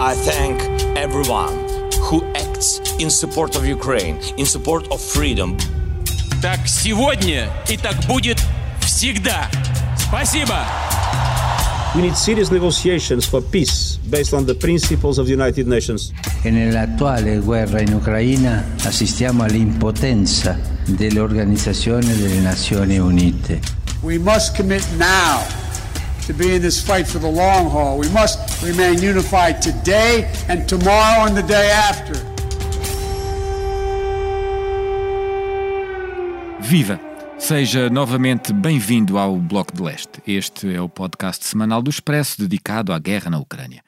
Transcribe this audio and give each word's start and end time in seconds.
I 0.00 0.14
thank 0.14 0.60
everyone 0.96 1.52
who 2.00 2.22
acts 2.34 2.80
in 2.98 3.10
support 3.10 3.56
of 3.56 3.66
Ukraine, 3.66 4.18
in 4.36 4.46
support 4.46 4.86
of 4.90 5.00
freedom. 5.00 5.56
Так 6.42 6.66
сегодня 6.66 7.48
и 7.68 7.76
так 7.76 7.96
будет 8.06 8.38
всегда. 8.80 9.48
Спасибо. 9.96 10.66
We 11.94 12.02
need 12.02 12.16
serious 12.16 12.50
negotiations 12.50 13.24
for 13.24 13.40
peace 13.40 13.98
based 14.10 14.34
on 14.34 14.44
the 14.46 14.54
principles 14.54 15.18
of 15.18 15.26
the 15.26 15.32
United 15.32 15.66
Nations. 15.66 16.12
E 16.42 16.50
nell'attuale 16.50 17.38
guerra 17.38 17.80
in 17.80 17.94
Ucraina 17.94 18.64
assistiamo 18.82 19.44
all'impotenza 19.44 20.58
dell'Organizzazione 20.86 22.16
delle 22.16 22.40
Nazioni 22.40 22.98
Unite. 22.98 23.60
We 24.02 24.18
must 24.18 24.56
commit 24.56 24.84
now 24.98 25.40
to 26.26 26.34
be 26.34 26.54
in 26.54 26.60
this 26.60 26.80
fight 26.80 27.06
for 27.06 27.20
the 27.20 27.30
long 27.30 27.70
haul. 27.70 27.96
We 27.96 28.08
must 28.10 28.38
remain 28.61 29.01
unified 29.01 29.61
today 29.61 30.27
and 30.49 30.65
tomorrow 30.67 31.25
and 31.25 31.35
the 31.35 31.43
day 31.43 31.71
after. 31.71 32.13
Viva! 36.59 36.99
Seja 37.37 37.89
novamente 37.89 38.51
bem-vindo 38.51 39.17
ao 39.17 39.37
Bloco 39.37 39.73
de 39.73 39.81
Leste. 39.81 40.21
Este 40.27 40.73
é 40.73 40.81
o 40.81 40.89
podcast 40.89 41.45
semanal 41.45 41.81
do 41.81 41.89
Expresso 41.89 42.41
dedicado 42.41 42.91
à 42.91 42.99
guerra 42.99 43.29
na 43.31 43.39
Ucrânia. 43.39 43.81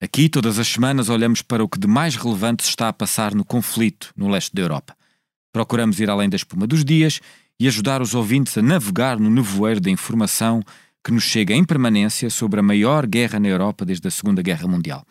Aqui, 0.00 0.28
todas 0.28 0.58
as 0.58 0.68
semanas, 0.68 1.08
olhamos 1.08 1.40
para 1.40 1.64
o 1.64 1.68
que 1.68 1.78
de 1.78 1.88
mais 1.88 2.14
relevante 2.14 2.62
se 2.62 2.68
está 2.68 2.88
a 2.88 2.92
passar 2.92 3.34
no 3.34 3.44
conflito 3.44 4.12
no 4.14 4.28
leste 4.28 4.54
da 4.54 4.60
Europa. 4.60 4.94
Procuramos 5.52 5.98
ir 6.00 6.10
além 6.10 6.28
da 6.28 6.36
espuma 6.36 6.66
dos 6.66 6.84
dias 6.84 7.20
e 7.58 7.66
ajudar 7.66 8.02
os 8.02 8.14
ouvintes 8.14 8.56
a 8.58 8.62
navegar 8.62 9.18
no 9.18 9.30
nevoeiro 9.30 9.80
da 9.80 9.90
informação 9.90 10.62
que 11.04 11.12
nos 11.12 11.24
chega 11.24 11.54
em 11.54 11.64
permanência 11.64 12.30
sobre 12.30 12.60
a 12.60 12.62
maior 12.62 13.06
guerra 13.06 13.38
na 13.38 13.48
Europa 13.48 13.84
desde 13.84 14.08
a 14.08 14.10
Segunda 14.10 14.42
Guerra 14.42 14.66
Mundial. 14.66 15.06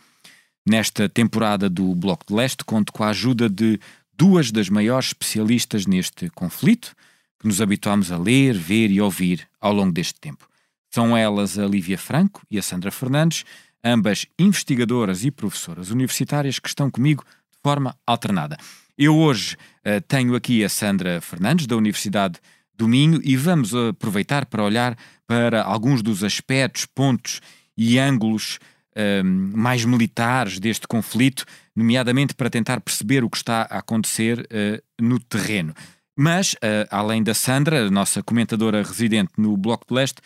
Nesta 0.66 1.08
temporada 1.08 1.70
do 1.70 1.96
Bloco 1.96 2.26
de 2.28 2.34
Leste, 2.34 2.66
conto 2.66 2.92
com 2.92 3.04
a 3.04 3.10
ajuda 3.10 3.50
de 3.50 3.80
duas 4.18 4.52
das 4.52 4.70
maiores 4.70 5.08
especialistas 5.08 5.86
neste 5.86 6.30
conflito, 6.32 6.96
que 7.40 7.48
nos 7.48 7.62
habituámos 7.62 8.12
a 8.12 8.18
ler, 8.18 8.54
ver 8.54 8.90
e 8.90 9.00
ouvir 9.00 9.48
ao 9.62 9.72
longo 9.72 9.92
deste 9.92 10.20
tempo. 10.20 10.48
São 10.90 11.16
elas 11.16 11.58
a 11.60 11.66
Lívia 11.66 11.98
Franco 11.98 12.42
e 12.50 12.58
a 12.58 12.62
Sandra 12.62 12.92
Fernandes, 12.92 13.46
ambas 13.84 14.26
investigadoras 14.38 15.24
e 15.24 15.32
professoras 15.32 15.92
universitárias 15.92 16.60
que 16.60 16.68
estão 16.68 16.90
comigo 16.90 17.24
de 17.24 17.60
forma 17.64 17.96
alternada. 18.06 18.58
Eu 18.98 19.16
hoje 19.16 19.56
uh, 19.56 20.02
tenho 20.08 20.36
aqui 20.36 20.64
a 20.64 20.70
Sandra 20.70 21.22
Fernandes, 21.22 21.68
da 21.68 21.78
Universidade 21.78 22.40
do 22.78 22.88
Minho, 22.88 23.20
e 23.24 23.36
vamos 23.36 23.74
aproveitar 23.74 24.46
para 24.46 24.64
olhar 24.64 24.96
para 25.26 25.64
alguns 25.64 26.02
dos 26.02 26.24
aspectos, 26.24 26.86
pontos 26.86 27.42
e 27.76 27.98
ângulos 27.98 28.60
uh, 28.96 29.24
mais 29.24 29.84
militares 29.84 30.60
deste 30.60 30.88
conflito, 30.88 31.44
nomeadamente 31.76 32.36
para 32.36 32.50
tentar 32.50 32.80
perceber 32.80 33.24
o 33.24 33.30
que 33.30 33.38
está 33.38 33.64
a 33.64 33.80
acontecer 33.80 34.40
uh, 34.40 34.82
no 35.04 35.20
terreno. 35.20 35.74
Mas, 36.16 36.54
uh, 36.54 36.88
além 36.90 37.22
da 37.22 37.34
Sandra, 37.34 37.90
nossa 37.92 38.24
comentadora 38.24 38.82
residente 38.82 39.34
no 39.38 39.56
Bloco 39.58 39.86
de 39.88 39.94
Leste, 39.94 40.22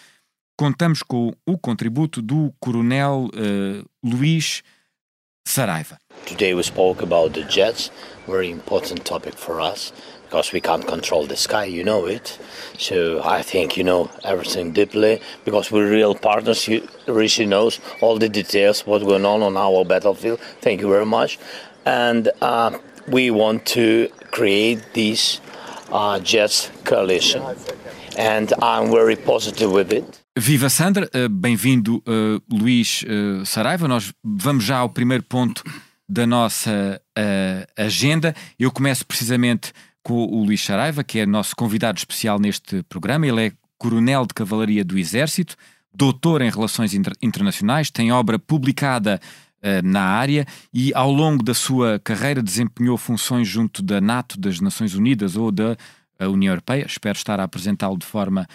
contamos 0.58 1.02
com 1.02 1.34
o 1.46 1.58
contributo 1.58 2.22
do 2.22 2.54
Coronel 2.60 3.30
uh, 3.34 3.90
Luís 4.04 4.62
Saraiva. 5.48 5.98
Today 6.26 6.54
we 6.54 6.64
spoke 6.64 7.04
about 7.04 7.34
the 7.34 7.46
jets, 7.50 7.92
very 8.28 8.50
important 8.50 9.04
topic 9.04 9.38
for 9.38 9.60
us 9.60 9.92
because 10.32 10.54
we 10.54 10.62
can't 10.62 10.88
control 10.88 11.26
the 11.28 11.36
sky, 11.36 11.66
you 11.66 11.84
know 11.84 12.06
it. 12.06 12.40
So 12.78 13.22
I 13.22 13.42
think 13.42 13.76
you 13.76 13.84
know 13.84 14.10
everything 14.24 14.72
deeply 14.72 15.20
because 15.44 15.70
we're 15.70 15.92
real 15.92 16.16
partners. 16.16 16.70
You, 16.70 16.88
Rishi 17.06 17.46
knows 17.46 17.82
all 18.00 18.18
the 18.18 18.30
details, 18.30 18.88
what's 18.88 19.04
going 19.04 19.26
on 19.26 19.44
on 19.44 19.58
our 19.58 19.84
battlefield. 19.84 20.40
Thank 20.62 20.80
you 20.80 20.88
very 20.88 21.06
much. 21.06 21.38
And 21.86 22.32
uh, 22.42 22.72
we 23.10 23.30
want 23.30 23.66
to 23.76 24.08
create 24.32 24.80
this 24.94 25.42
uh, 25.92 26.20
Jets 26.20 26.72
Coalition, 26.86 27.44
and 28.18 28.54
I'm 28.62 28.90
very 28.90 29.18
positive 29.18 29.70
with 29.70 29.92
it. 29.92 30.22
Viva 30.40 30.70
Sandra, 30.70 31.10
uh, 31.14 31.28
bem-vindo 31.28 32.02
uh, 32.08 32.40
Luís 32.50 33.04
uh, 33.04 33.46
Saraiva. 33.46 33.86
Nós 33.86 34.14
vamos 34.24 34.64
já 34.64 34.78
ao 34.78 34.88
primeiro 34.88 35.24
ponto 35.24 35.62
da 36.08 36.26
nossa 36.26 37.02
agenda. 37.78 38.36
Eu 38.60 38.70
começo 38.70 39.06
precisamente 39.06 39.72
com 40.04 40.26
o 40.26 40.44
Luís 40.44 40.64
Saraiva, 40.64 41.04
que 41.04 41.20
é 41.20 41.26
nosso 41.26 41.56
convidado 41.56 41.98
especial 41.98 42.40
neste 42.40 42.84
programa. 42.84 43.28
Ele 43.28 43.48
é 43.48 43.52
coronel 43.78 44.26
de 44.26 44.34
cavalaria 44.34 44.84
do 44.84 44.98
Exército, 44.98 45.56
doutor 45.94 46.42
em 46.42 46.50
Relações 46.50 46.94
Inter 46.94 47.14
Internacionais, 47.22 47.90
tem 47.90 48.12
obra 48.12 48.38
publicada 48.38 49.20
uh, 49.58 49.88
na 49.88 50.04
área 50.04 50.46
e 50.74 50.94
ao 50.94 51.12
longo 51.12 51.44
da 51.44 51.54
sua 51.54 52.00
carreira 52.00 52.42
desempenhou 52.42 52.98
funções 52.98 53.48
junto 53.48 53.82
da 53.82 54.00
NATO, 54.00 54.40
das 54.40 54.60
Nações 54.60 54.94
Unidas 54.96 55.36
ou 55.36 55.52
da 55.52 55.76
União 56.20 56.52
Europeia. 56.52 56.86
Espero 56.86 57.18
estar 57.18 57.40
a 57.40 57.44
apresentá-lo 57.44 57.98
de 57.98 58.06
forma 58.06 58.48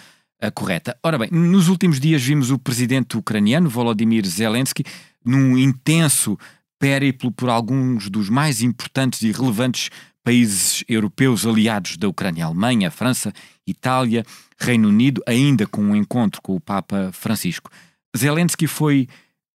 uh, 0.43 0.51
correta. 0.53 0.97
Ora 1.03 1.17
bem, 1.17 1.29
nos 1.31 1.67
últimos 1.67 1.99
dias 1.99 2.23
vimos 2.23 2.49
o 2.49 2.57
presidente 2.57 3.17
ucraniano 3.17 3.69
Volodymyr 3.69 4.25
Zelensky 4.25 4.83
num 5.23 5.57
intenso 5.57 6.37
périplo 6.79 7.31
por 7.31 7.49
alguns 7.49 8.09
dos 8.09 8.29
mais 8.29 8.61
importantes 8.61 9.21
e 9.23 9.31
relevantes 9.31 9.89
países 10.27 10.83
europeus 10.89 11.45
aliados 11.45 11.95
da 11.95 12.05
Ucrânia, 12.05 12.43
Alemanha, 12.43 12.91
França, 12.91 13.31
Itália, 13.65 14.25
Reino 14.59 14.89
Unido, 14.89 15.23
ainda 15.25 15.65
com 15.65 15.81
um 15.81 15.95
encontro 15.95 16.41
com 16.41 16.53
o 16.53 16.59
Papa 16.59 17.11
Francisco. 17.13 17.71
Zelensky 18.15 18.67
foi 18.67 19.07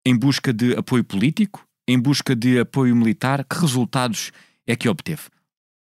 em 0.05 0.15
busca 0.15 0.53
de 0.53 0.73
apoio 0.77 1.03
político, 1.03 1.61
em 1.85 1.99
busca 1.99 2.33
de 2.33 2.57
apoio 2.57 2.95
militar. 2.95 3.43
Que 3.43 3.59
resultados 3.59 4.31
é 4.65 4.73
que 4.73 4.87
obteve? 4.87 5.23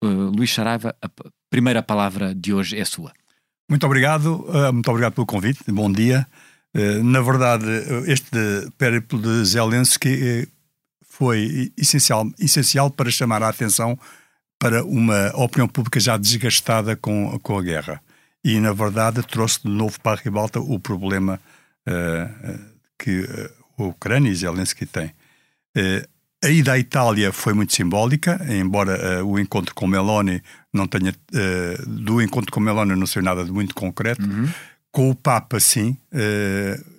Uh, 0.02 0.30
Luís 0.34 0.54
Saraiva, 0.54 0.96
a 1.02 1.10
primeira 1.50 1.82
palavra 1.82 2.34
de 2.34 2.54
hoje 2.54 2.78
é 2.78 2.84
sua. 2.86 3.12
Muito 3.68 3.84
obrigado, 3.84 4.36
uh, 4.48 4.72
muito 4.72 4.88
obrigado 4.88 5.12
pelo 5.12 5.26
convite, 5.26 5.70
bom 5.70 5.92
dia. 5.92 6.26
Uh, 6.74 7.04
na 7.04 7.20
verdade, 7.20 7.66
este 8.06 8.70
périplo 8.78 9.20
de 9.20 9.44
Zelensky 9.44 10.48
foi 11.06 11.70
essencial, 11.76 12.26
essencial 12.38 12.90
para 12.90 13.10
chamar 13.10 13.42
a 13.42 13.50
atenção 13.50 13.98
para 14.58 14.84
uma 14.84 15.30
opinião 15.36 15.68
pública 15.68 16.00
já 16.00 16.16
desgastada 16.16 16.96
com, 16.96 17.38
com 17.40 17.58
a 17.58 17.62
guerra. 17.62 18.00
E, 18.44 18.58
na 18.60 18.72
verdade, 18.72 19.22
trouxe 19.22 19.62
de 19.62 19.68
novo 19.68 20.00
para 20.00 20.18
a 20.18 20.22
ribalta 20.22 20.60
o 20.60 20.78
problema 20.78 21.40
uh, 21.88 22.58
que 22.98 23.20
uh, 23.20 23.50
a 23.78 23.82
Ucrânia 23.84 24.30
e 24.30 24.34
Zelensky 24.34 24.86
têm. 24.86 25.12
Uh, 25.76 26.06
a 26.42 26.48
ida 26.48 26.72
à 26.72 26.78
Itália 26.78 27.32
foi 27.32 27.52
muito 27.52 27.74
simbólica, 27.74 28.40
embora 28.48 29.24
o 29.24 29.40
encontro 29.40 29.74
com 29.74 29.88
Meloni 29.88 30.40
não 30.72 30.86
tenha. 30.86 31.12
do 31.84 32.22
encontro 32.22 32.52
com 32.52 32.60
Meloni 32.60 32.94
não 32.94 33.08
saiu 33.08 33.24
nada 33.24 33.44
de 33.44 33.50
muito 33.50 33.74
concreto. 33.74 34.22
Uhum. 34.22 34.48
Com 34.92 35.10
o 35.10 35.16
Papa, 35.16 35.58
sim, 35.58 35.96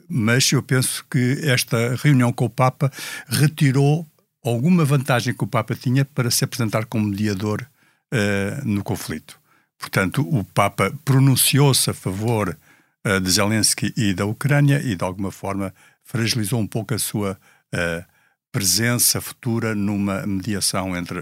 mas 0.09 0.51
eu 0.51 0.61
penso 0.61 1.05
que 1.09 1.39
esta 1.43 1.95
reunião 2.03 2.33
com 2.33 2.43
o 2.43 2.49
Papa 2.49 2.91
retirou 3.29 4.05
alguma 4.43 4.85
vantagem 4.85 5.33
que 5.33 5.43
o 5.43 5.47
Papa 5.47 5.75
tinha 5.75 6.05
para 6.05 6.31
se 6.31 6.43
apresentar 6.43 6.85
como 6.85 7.07
mediador 7.07 7.67
uh, 8.13 8.67
no 8.67 8.83
conflito. 8.83 9.39
Portanto, 9.77 10.21
o 10.21 10.43
Papa 10.43 10.93
pronunciou-se 11.05 11.89
a 11.89 11.93
favor 11.93 12.57
uh, 13.05 13.19
de 13.19 13.29
Zelensky 13.29 13.93
e 13.95 14.13
da 14.13 14.25
Ucrânia 14.25 14.81
e, 14.81 14.95
de 14.95 15.03
alguma 15.03 15.31
forma, 15.31 15.73
fragilizou 16.03 16.59
um 16.59 16.67
pouco 16.67 16.93
a 16.93 16.99
sua 16.99 17.37
uh, 17.73 18.05
presença 18.51 19.21
futura 19.21 19.75
numa 19.75 20.25
mediação 20.25 20.97
entre. 20.97 21.21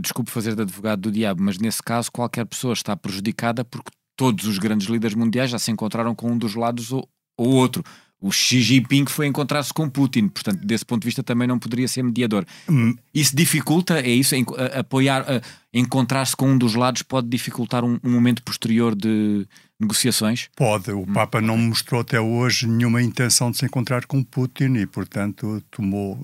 Desculpe 0.00 0.30
fazer 0.30 0.54
de 0.54 0.62
advogado 0.62 1.02
do 1.02 1.12
diabo, 1.12 1.42
mas 1.42 1.58
nesse 1.58 1.82
caso 1.82 2.10
qualquer 2.10 2.44
pessoa 2.44 2.72
está 2.72 2.96
prejudicada 2.96 3.64
porque 3.64 3.90
todos 4.16 4.46
os 4.46 4.58
grandes 4.58 4.88
líderes 4.88 5.14
mundiais 5.14 5.50
já 5.50 5.58
se 5.58 5.70
encontraram 5.70 6.14
com 6.14 6.32
um 6.32 6.38
dos 6.38 6.54
lados 6.54 6.90
ou, 6.90 7.08
ou 7.38 7.50
outro 7.50 7.84
o 8.20 8.32
Xi 8.32 8.62
Jinping 8.62 9.04
foi 9.06 9.26
encontrar-se 9.26 9.72
com 9.72 9.88
Putin, 9.88 10.28
portanto, 10.28 10.64
desse 10.64 10.84
ponto 10.84 11.02
de 11.02 11.06
vista 11.06 11.22
também 11.22 11.46
não 11.46 11.58
poderia 11.58 11.86
ser 11.86 12.02
mediador. 12.02 12.46
Hum. 12.68 12.94
Isso 13.12 13.36
dificulta, 13.36 14.00
é 14.00 14.08
isso? 14.08 14.34
Apoiar, 14.74 15.24
encontrar-se 15.72 16.34
com 16.34 16.50
um 16.50 16.58
dos 16.58 16.74
lados 16.74 17.02
pode 17.02 17.28
dificultar 17.28 17.84
um, 17.84 17.98
um, 18.02 18.10
momento 18.10 18.42
posterior 18.42 18.94
de 18.94 19.46
negociações? 19.78 20.48
Pode. 20.56 20.90
O 20.90 21.00
hum. 21.00 21.12
Papa 21.12 21.42
não 21.42 21.58
mostrou 21.58 22.00
até 22.00 22.18
hoje 22.18 22.66
nenhuma 22.66 23.02
intenção 23.02 23.50
de 23.50 23.58
se 23.58 23.66
encontrar 23.66 24.06
com 24.06 24.22
Putin 24.24 24.76
e, 24.76 24.86
portanto, 24.86 25.62
tomou, 25.70 26.18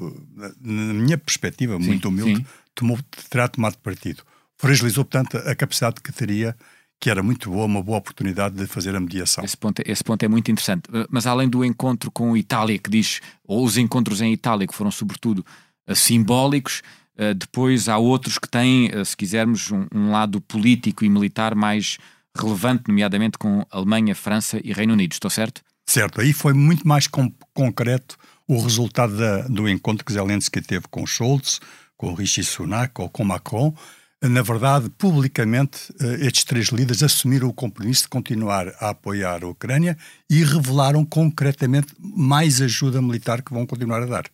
na 0.60 0.94
minha 0.94 1.18
perspectiva, 1.18 1.78
muito 1.78 2.08
sim, 2.08 2.14
humilde, 2.14 2.36
sim. 2.36 2.46
Tomou, 2.74 2.98
terá 3.28 3.48
tomado 3.48 3.76
partido. 3.78 4.22
Fragilizou, 4.56 5.04
portanto, 5.04 5.36
a 5.36 5.54
capacidade 5.54 6.00
que 6.00 6.10
teria 6.10 6.56
que 7.02 7.10
era 7.10 7.20
muito 7.20 7.50
boa, 7.50 7.64
uma 7.64 7.82
boa 7.82 7.98
oportunidade 7.98 8.54
de 8.54 8.64
fazer 8.64 8.94
a 8.94 9.00
mediação. 9.00 9.42
Esse 9.42 9.56
ponto, 9.56 9.80
é, 9.80 9.90
esse 9.90 10.04
ponto 10.04 10.22
é 10.22 10.28
muito 10.28 10.52
interessante. 10.52 10.84
Eh, 10.94 11.04
mas 11.10 11.26
além 11.26 11.48
do 11.48 11.64
encontro 11.64 12.12
com 12.12 12.34
a 12.34 12.38
Itália, 12.38 12.78
que 12.78 12.88
diz, 12.88 13.20
ou 13.44 13.64
os 13.64 13.76
encontros 13.76 14.20
em 14.20 14.32
Itália, 14.32 14.68
que 14.68 14.74
foram 14.74 14.92
sobretudo 14.92 15.44
uh, 15.88 15.96
simbólicos, 15.96 16.80
uh, 17.18 17.34
depois 17.34 17.88
há 17.88 17.98
outros 17.98 18.38
que 18.38 18.48
têm, 18.48 18.88
se 19.04 19.16
quisermos, 19.16 19.72
um, 19.72 19.84
um, 19.92 20.12
lado 20.12 20.40
político 20.40 21.04
e 21.04 21.08
militar 21.08 21.56
mais 21.56 21.98
relevante, 22.38 22.84
nomeadamente 22.86 23.36
com 23.36 23.66
Alemanha, 23.68 24.14
França 24.14 24.60
e 24.62 24.72
Reino 24.72 24.92
Unido. 24.92 25.10
Estou 25.10 25.28
certo? 25.28 25.60
Certo. 25.84 26.20
Aí 26.20 26.32
foi 26.32 26.52
muito 26.52 26.86
mais 26.86 27.08
concreto 27.52 28.16
o 28.46 28.62
resultado 28.62 29.16
da, 29.16 29.42
do 29.48 29.68
encontro 29.68 30.04
que 30.04 30.12
Zelensky 30.12 30.62
teve 30.62 30.86
com 30.88 31.04
Scholz, 31.04 31.58
com 31.96 32.14
Rishi 32.14 32.44
Sunak 32.44 32.92
ou 33.00 33.08
com 33.08 33.24
Macron. 33.24 33.74
Na 34.22 34.40
verdade, 34.40 34.88
publicamente, 34.90 35.92
eh, 36.00 36.26
estes 36.26 36.44
três 36.44 36.68
líderes 36.68 37.02
assumiram 37.02 37.48
o 37.48 37.52
compromisso 37.52 38.02
de 38.02 38.08
continuar 38.08 38.68
a 38.78 38.90
apoiar 38.90 39.42
a 39.42 39.48
Ucrânia 39.48 39.98
e 40.30 40.44
revelaram 40.44 41.04
concretamente 41.04 41.92
mais 41.98 42.60
ajuda 42.60 43.02
militar 43.02 43.42
que 43.42 43.52
vão 43.52 43.66
continuar 43.66 44.00
a 44.00 44.06
dar. 44.06 44.26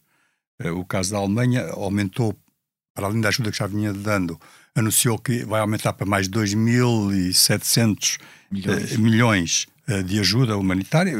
Eh, 0.61 0.71
o 0.71 0.85
caso 0.85 1.13
da 1.13 1.17
Alemanha 1.17 1.71
aumentou, 1.71 2.37
para 2.95 3.07
além 3.07 3.23
da 3.23 3.31
ajuda 3.31 3.51
que 3.51 3.57
já 3.57 3.67
vinha 3.67 3.91
dando, 3.95 4.39
anunciou 4.75 5.19
que 5.19 5.43
vai 5.47 5.63
aumentar 5.63 5.95
para 5.95 6.05
mais 6.05 6.29
2.700 6.29 8.19
milhões. 8.51 8.93
Eh, 8.93 8.99
milhões 8.99 9.67
de 10.05 10.21
ajuda 10.21 10.55
humanitária, 10.59 11.15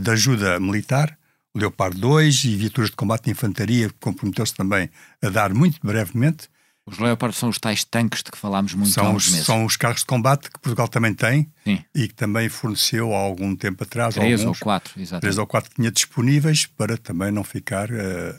de 0.00 0.10
ajuda 0.10 0.58
militar. 0.58 1.14
Leopard 1.54 2.00
2 2.00 2.44
e 2.44 2.56
viaturas 2.56 2.88
de 2.88 2.96
combate 2.96 3.24
de 3.24 3.32
infantaria 3.32 3.90
comprometeu-se 4.00 4.54
também 4.54 4.88
a 5.22 5.28
dar 5.28 5.52
muito 5.52 5.78
brevemente. 5.82 6.48
Os 6.88 7.00
Leopard 7.00 7.34
são 7.34 7.48
os 7.48 7.58
tais 7.58 7.82
tanques 7.82 8.22
de 8.22 8.30
que 8.30 8.38
falámos 8.38 8.72
muito 8.72 8.92
são 8.92 9.06
há 9.06 9.10
uns 9.10 9.28
meses. 9.28 9.44
São 9.44 9.64
os 9.64 9.76
carros 9.76 10.00
de 10.00 10.06
combate 10.06 10.48
que 10.48 10.60
Portugal 10.60 10.86
também 10.86 11.12
tem 11.12 11.50
Sim. 11.64 11.82
e 11.92 12.06
que 12.06 12.14
também 12.14 12.48
forneceu 12.48 13.12
há 13.12 13.18
algum 13.18 13.56
tempo 13.56 13.82
atrás. 13.82 14.14
Três 14.14 14.40
alguns, 14.40 14.56
ou 14.56 14.64
quatro, 14.64 14.92
exatamente. 14.96 15.20
Três 15.22 15.36
ou 15.36 15.46
quatro 15.48 15.70
que 15.70 15.76
tinha 15.76 15.90
disponíveis 15.90 16.64
para 16.64 16.96
também 16.96 17.32
não 17.32 17.42
ficar 17.42 17.90
uh, 17.90 17.94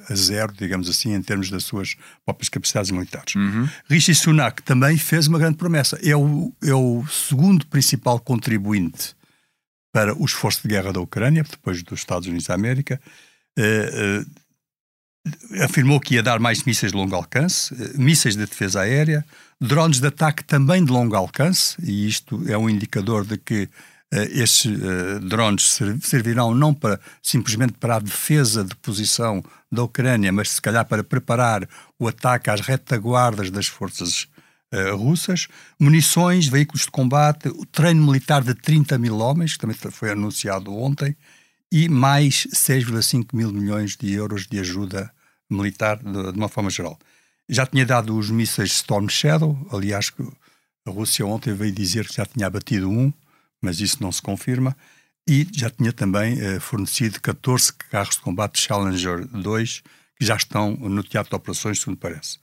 a 0.10 0.16
zero, 0.16 0.54
digamos 0.54 0.88
assim, 0.90 1.14
em 1.14 1.22
termos 1.22 1.50
das 1.50 1.66
suas 1.66 1.98
próprias 2.24 2.48
capacidades 2.48 2.90
militares. 2.90 3.36
Uhum. 3.36 3.68
Rishi 3.90 4.16
Sunak 4.16 4.64
também 4.64 4.98
fez 4.98 5.28
uma 5.28 5.40
grande 5.40 5.58
promessa. 5.58 6.00
É 6.02 6.16
o, 6.16 6.54
é 6.64 6.74
o 6.74 7.06
segundo 7.08 7.68
principal 7.68 8.18
contribuinte 8.18 9.14
para 9.92 10.16
o 10.16 10.24
esforço 10.24 10.62
de 10.62 10.70
guerra 10.70 10.94
da 10.94 11.02
Ucrânia, 11.02 11.44
depois 11.44 11.84
dos 11.84 12.00
Estados 12.00 12.30
Unidos 12.30 12.48
da 12.48 12.54
América. 12.54 13.02
Uh, 13.60 14.22
uh, 14.22 14.47
afirmou 15.62 16.00
que 16.00 16.16
ia 16.16 16.24
dar 16.24 16.40
mais 16.40 16.64
mísseis 16.64 16.92
de 16.92 16.98
longo 16.98 17.16
alcance, 17.16 17.74
uh, 17.74 18.00
mísseis 18.00 18.36
de 18.36 18.46
defesa 18.46 18.82
aérea, 18.82 19.26
drones 19.60 20.00
de 20.00 20.08
ataque 20.08 20.44
também 20.44 20.84
de 20.84 20.92
longo 20.92 21.16
alcance, 21.16 21.76
e 21.82 22.08
isto 22.08 22.44
é 22.48 22.58
um 22.58 22.70
indicador 22.70 23.26
de 23.26 23.38
que 23.38 23.70
estes 24.10 24.72
drones 25.24 25.80
servirão 26.02 26.56
não 26.56 26.74
para, 26.74 26.98
simplesmente 27.22 27.74
para 27.74 27.98
a 27.98 28.00
defesa 28.00 28.64
de 28.64 28.74
posição 28.76 29.44
da 29.72 29.84
Ucrânia, 29.84 30.32
mas 30.32 30.52
se 30.52 30.62
calhar 30.62 30.86
para 30.86 31.04
preparar 31.04 31.68
o 32.00 32.08
ataque 32.08 32.50
às 32.50 32.62
retaguardas 32.62 33.52
das 33.52 33.68
forças 33.68 34.28
Uh, 34.70 34.98
russas, 34.98 35.48
munições, 35.80 36.46
veículos 36.48 36.82
de 36.82 36.92
combate, 36.92 37.48
o 37.48 37.66
treino 37.66 38.06
militar 38.06 38.44
de 38.44 38.54
30 38.54 38.98
mil 38.98 39.18
homens, 39.20 39.54
que 39.54 39.60
também 39.60 39.78
foi 39.78 40.12
anunciado 40.12 40.76
ontem, 40.76 41.16
e 41.72 41.88
mais 41.88 42.46
6,5 42.54 43.28
mil 43.34 43.54
milhões 43.54 43.96
de 43.96 44.12
euros 44.12 44.46
de 44.46 44.60
ajuda 44.60 45.10
militar 45.50 45.98
de, 45.98 46.32
de, 46.32 46.38
uma 46.38 46.50
forma 46.50 46.70
geral. 46.70 46.98
Já 47.50 47.66
tinha 47.66 47.86
dado 47.86 48.18
os 48.18 48.30
mísseis 48.30 48.72
Storm 48.72 49.08
Shadow, 49.10 49.58
aliás, 49.72 50.12
a 50.86 50.92
Rússia 50.92 51.26
ontem 51.26 51.54
veio 51.54 51.72
dizer 51.72 52.08
que 52.08 52.16
já 52.16 52.26
tinha 52.26 52.48
abatido 52.48 52.90
um, 52.90 53.12
mas 53.62 53.80
isso 53.80 54.02
não 54.02 54.12
se 54.12 54.22
confirma, 54.22 54.76
e 55.28 55.48
já 55.54 55.70
tinha 55.70 55.92
também 55.92 56.36
uh, 56.42 56.60
fornecido 56.60 57.20
14 57.22 57.74
carros 57.74 58.16
de 58.16 58.22
combate 58.22 58.62
Challenger 58.62 59.28
2, 59.28 59.84
que 60.18 60.26
já 60.26 60.36
estão 60.36 60.72
no 60.72 61.04
teatro 61.04 61.32
de 61.32 61.36
operações, 61.36 61.80
segundo 61.80 61.98
parece. 61.98 62.40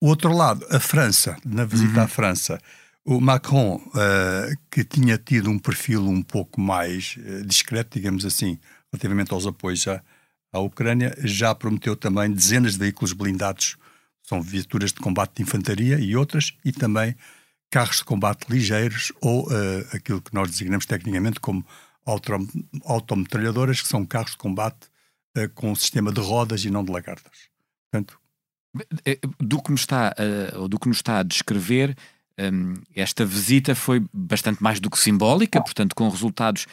O 0.00 0.08
outro 0.08 0.32
lado, 0.32 0.66
a 0.70 0.80
França, 0.80 1.36
na 1.44 1.64
visita 1.64 1.98
uhum. 1.98 2.04
à 2.04 2.08
França, 2.08 2.60
o 3.04 3.20
Macron, 3.20 3.76
uh, 3.76 4.56
que 4.70 4.84
tinha 4.84 5.18
tido 5.18 5.50
um 5.50 5.58
perfil 5.58 6.06
um 6.06 6.22
pouco 6.22 6.60
mais 6.60 7.16
uh, 7.18 7.44
discreto, 7.44 7.98
digamos 7.98 8.24
assim, 8.24 8.58
relativamente 8.92 9.32
aos 9.32 9.46
apoios 9.46 9.86
à, 9.88 10.02
à 10.52 10.58
Ucrânia, 10.58 11.14
já 11.18 11.54
prometeu 11.54 11.96
também 11.96 12.30
dezenas 12.30 12.72
de 12.72 12.78
veículos 12.78 13.12
blindados, 13.12 13.76
são 14.22 14.42
viaturas 14.42 14.92
de 14.92 15.00
combate 15.00 15.36
de 15.36 15.42
infantaria 15.42 15.98
e 15.98 16.16
outras, 16.16 16.52
e 16.64 16.72
também 16.72 17.14
carros 17.70 17.98
de 17.98 18.04
combate 18.04 18.46
ligeiros 18.50 19.12
ou 19.20 19.46
uh, 19.46 19.86
aquilo 19.92 20.20
que 20.22 20.34
nós 20.34 20.50
designamos 20.50 20.86
tecnicamente 20.86 21.40
como 21.40 21.64
autometralhadoras, 22.84 23.82
que 23.82 23.88
são 23.88 24.06
carros 24.06 24.30
de 24.32 24.38
combate 24.38 24.88
com 25.54 25.70
um 25.70 25.74
sistema 25.76 26.10
de 26.10 26.20
rodas 26.20 26.64
e 26.64 26.70
não 26.70 26.82
de 26.82 26.90
lagartas. 26.90 27.48
Portanto, 27.90 28.18
eh, 29.04 29.18
do 29.38 29.62
que, 29.62 29.70
me 29.70 29.76
está, 29.76 30.14
uh, 30.56 30.68
do 30.68 30.78
que 30.78 30.88
nos 30.88 30.98
está 30.98 31.18
a 31.18 31.22
descrever, 31.22 31.96
um, 32.38 32.74
esta 32.94 33.24
visita 33.24 33.74
foi 33.74 34.04
bastante 34.12 34.62
mais 34.62 34.78
do 34.78 34.90
que 34.90 34.98
simbólica, 34.98 35.60
portanto, 35.60 35.94
com 35.94 36.08
resultados 36.08 36.64
uh, 36.64 36.68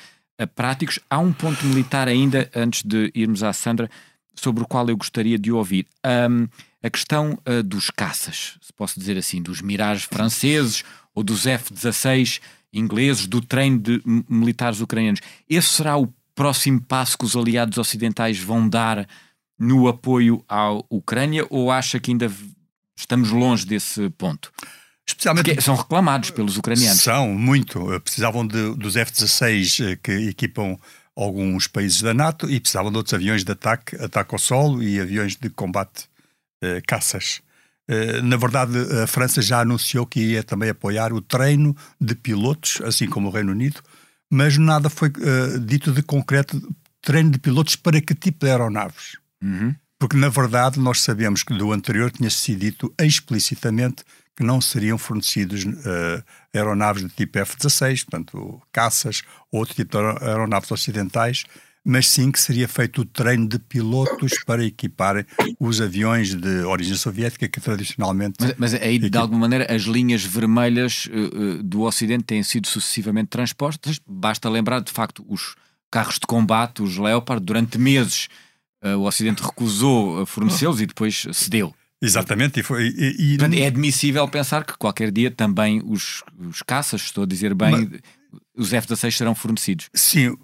práticos. 0.55 0.99
Há 1.09 1.19
um 1.19 1.31
ponto 1.31 1.65
militar 1.65 2.07
ainda, 2.07 2.49
antes 2.55 2.83
de 2.83 3.11
irmos 3.15 3.43
à 3.43 3.53
Sandra, 3.53 3.89
sobre 4.35 4.63
o 4.63 4.67
qual 4.67 4.87
eu 4.89 4.97
gostaria 4.97 5.39
de 5.39 5.51
ouvir. 5.51 5.87
Um, 6.05 6.47
a 6.83 6.89
questão 6.89 7.39
uh, 7.47 7.63
dos 7.63 7.89
caças, 7.89 8.57
se 8.61 8.73
posso 8.73 8.99
dizer 8.99 9.17
assim, 9.17 9.41
dos 9.41 9.61
Mirage 9.61 10.05
franceses 10.07 10.83
ou 11.13 11.23
dos 11.23 11.47
F-16 11.47 12.41
ingleses, 12.73 13.25
do 13.25 13.41
treino 13.41 13.79
de 13.79 14.01
militares 14.29 14.81
ucranianos. 14.81 15.21
Esse 15.49 15.69
será 15.69 15.97
o 15.97 16.13
próximo 16.35 16.81
passo 16.81 17.17
que 17.17 17.25
os 17.25 17.35
aliados 17.35 17.77
ocidentais 17.77 18.37
vão 18.37 18.67
dar 18.67 19.07
no 19.57 19.87
apoio 19.87 20.43
à 20.49 20.71
Ucrânia 20.89 21.45
ou 21.49 21.71
acha 21.71 21.99
que 21.99 22.11
ainda 22.11 22.29
estamos 22.95 23.31
longe 23.31 23.65
desse 23.65 24.09
ponto? 24.11 24.51
Especialmente 25.07 25.45
Porque 25.45 25.61
são 25.61 25.75
reclamados 25.75 26.31
pelos 26.31 26.57
ucranianos. 26.57 27.01
São, 27.01 27.29
muito. 27.29 27.87
Precisavam 28.01 28.45
de, 28.45 28.75
dos 28.75 28.95
F-16 28.95 29.91
eh, 29.91 29.99
que 30.01 30.11
equipam 30.29 30.77
alguns 31.15 31.67
países 31.67 32.01
da 32.01 32.13
NATO 32.13 32.49
e 32.49 32.59
precisavam 32.59 32.91
de 32.91 32.97
outros 32.97 33.13
aviões 33.13 33.43
de 33.43 33.51
ataque, 33.51 33.95
ataque 33.97 34.33
ao 34.33 34.39
solo 34.39 34.83
e 34.83 34.99
aviões 34.99 35.35
de 35.35 35.49
combate, 35.49 36.09
eh, 36.61 36.81
caças. 36.85 37.41
Eh, 37.87 38.21
na 38.21 38.35
verdade, 38.35 38.77
a 39.03 39.07
França 39.07 39.41
já 39.41 39.61
anunciou 39.61 40.05
que 40.05 40.19
ia 40.19 40.43
também 40.43 40.69
apoiar 40.69 41.13
o 41.13 41.21
treino 41.21 41.75
de 42.01 42.15
pilotos, 42.15 42.81
assim 42.83 43.07
como 43.07 43.29
o 43.29 43.31
Reino 43.31 43.51
Unido, 43.51 43.81
mas 44.29 44.57
nada 44.57 44.89
foi 44.89 45.09
eh, 45.09 45.59
dito 45.59 45.91
de 45.91 46.01
concreto 46.01 46.59
treino 47.01 47.29
de 47.29 47.39
pilotos 47.39 47.75
para 47.75 48.01
que 48.01 48.15
tipo 48.15 48.45
de 48.45 48.51
aeronaves. 48.51 49.17
Uhum. 49.41 49.75
Porque, 49.99 50.17
na 50.17 50.27
verdade, 50.27 50.79
nós 50.79 51.01
sabemos 51.01 51.43
que 51.43 51.53
do 51.53 51.71
anterior 51.71 52.11
tinha 52.11 52.29
sido 52.29 52.59
dito 52.59 52.93
explicitamente 52.99 54.03
que 54.35 54.43
não 54.43 54.59
seriam 54.59 54.97
fornecidos 54.97 55.63
uh, 55.63 56.23
aeronaves 56.53 57.03
do 57.03 57.09
tipo 57.09 57.39
F-16, 57.39 58.05
portanto, 58.05 58.61
caças 58.71 59.23
ou 59.51 59.59
outro 59.59 59.75
tipo 59.75 59.97
de 59.97 60.25
aeronaves 60.25 60.69
ocidentais, 60.71 61.45
mas 61.85 62.09
sim 62.09 62.31
que 62.31 62.39
seria 62.39 62.67
feito 62.67 63.01
o 63.01 63.05
treino 63.05 63.47
de 63.47 63.59
pilotos 63.59 64.43
para 64.43 64.65
equipar 64.65 65.23
os 65.59 65.79
aviões 65.79 66.33
de 66.33 66.63
origem 66.63 66.95
soviética 66.95 67.47
que 67.47 67.61
tradicionalmente. 67.61 68.37
Mas, 68.41 68.55
mas 68.57 68.73
aí, 68.73 68.97
de 68.97 69.17
alguma 69.17 69.41
maneira, 69.41 69.73
as 69.73 69.83
linhas 69.83 70.23
vermelhas 70.23 71.05
uh, 71.05 71.59
uh, 71.59 71.63
do 71.63 71.83
Ocidente 71.83 72.23
têm 72.23 72.41
sido 72.41 72.67
sucessivamente 72.67 73.29
transpostas. 73.29 73.99
Basta 74.05 74.49
lembrar, 74.49 74.81
de 74.81 74.91
facto, 74.91 75.23
os 75.29 75.55
carros 75.91 76.15
de 76.15 76.25
combate, 76.25 76.81
os 76.81 76.97
Leopard, 76.97 77.45
durante 77.45 77.77
meses 77.77 78.27
uh, 78.83 78.97
o 78.97 79.03
Ocidente 79.03 79.43
recusou 79.43 80.25
fornecê-los 80.25 80.81
e 80.81 80.87
depois 80.87 81.27
cedeu. 81.33 81.73
Exatamente, 82.05 82.59
e 82.59 82.63
foi. 82.63 82.87
E, 82.87 83.37
e... 83.37 83.61
é 83.61 83.67
admissível 83.67 84.27
pensar 84.27 84.63
que 84.63 84.77
qualquer 84.77 85.11
dia 85.11 85.31
também 85.31 85.81
os, 85.85 86.23
os 86.37 86.61
caças, 86.61 87.01
estou 87.01 87.23
a 87.23 87.27
dizer 87.27 87.53
bem, 87.53 87.71
Mas... 87.71 87.99
os 88.55 88.73
F-16 88.73 89.11
serão 89.11 89.35
fornecidos. 89.35 89.89
Sim, 89.93 90.37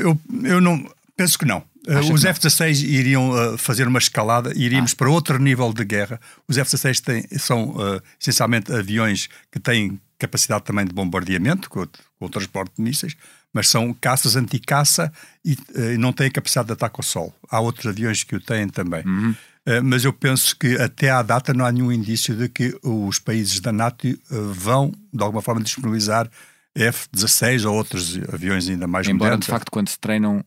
eu, 0.00 0.18
eu 0.44 0.60
não 0.60 0.84
penso 1.16 1.38
que 1.38 1.44
não. 1.44 1.62
Acha 1.88 2.12
os 2.12 2.24
F-16 2.24 2.84
iriam 2.84 3.30
uh, 3.30 3.58
fazer 3.58 3.88
uma 3.88 3.98
escalada, 3.98 4.52
iríamos 4.54 4.92
ah. 4.92 4.96
para 4.96 5.10
outro 5.10 5.38
nível 5.38 5.72
de 5.72 5.84
guerra. 5.84 6.20
Os 6.46 6.56
F-16 6.56 7.38
são 7.38 7.70
uh, 7.70 8.00
essencialmente 8.20 8.72
aviões 8.72 9.28
que 9.50 9.58
têm 9.58 10.00
capacidade 10.16 10.62
também 10.62 10.84
de 10.86 10.92
bombardeamento, 10.92 11.68
com, 11.68 11.84
com 11.84 12.26
o 12.26 12.28
transporte 12.28 12.74
de 12.76 12.82
mísseis, 12.82 13.16
mas 13.52 13.68
são 13.68 13.92
caças 13.92 14.36
anti-caça 14.36 15.12
e, 15.44 15.54
uh, 15.54 15.98
não 15.98 16.12
têm 16.12 16.30
capacidade 16.30 16.68
de 16.68 16.72
ataque 16.74 16.94
ao 16.98 17.02
solo. 17.02 17.34
Há 17.50 17.58
outros 17.58 17.86
aviões 17.86 18.22
que 18.22 18.36
o 18.36 18.40
têm 18.40 18.68
também. 18.68 19.02
Uhum. 19.04 19.34
Uh, 19.66 19.82
mas 19.82 20.04
eu 20.04 20.12
penso 20.12 20.56
que 20.56 20.76
até 20.76 21.10
à 21.10 21.22
data 21.22 21.54
não 21.54 21.64
há 21.64 21.70
nenhum 21.70 21.92
indício 21.92 22.34
de 22.34 22.48
que 22.48 22.76
os 22.82 23.18
países 23.18 23.60
da 23.60 23.72
NATO 23.72 24.08
uh, 24.08 24.52
vão, 24.52 24.92
de 25.12 25.22
alguma 25.22 25.40
forma, 25.40 25.62
disponibilizar 25.62 26.28
F-16 26.74 27.68
ou 27.68 27.76
outros 27.76 28.18
aviões 28.32 28.68
ainda 28.68 28.86
mais 28.86 29.06
Embora, 29.06 29.30
modernos. 29.30 29.46
de 29.46 29.50
facto, 29.50 29.70
quando 29.70 29.88
se 29.88 29.98
treinam 29.98 30.44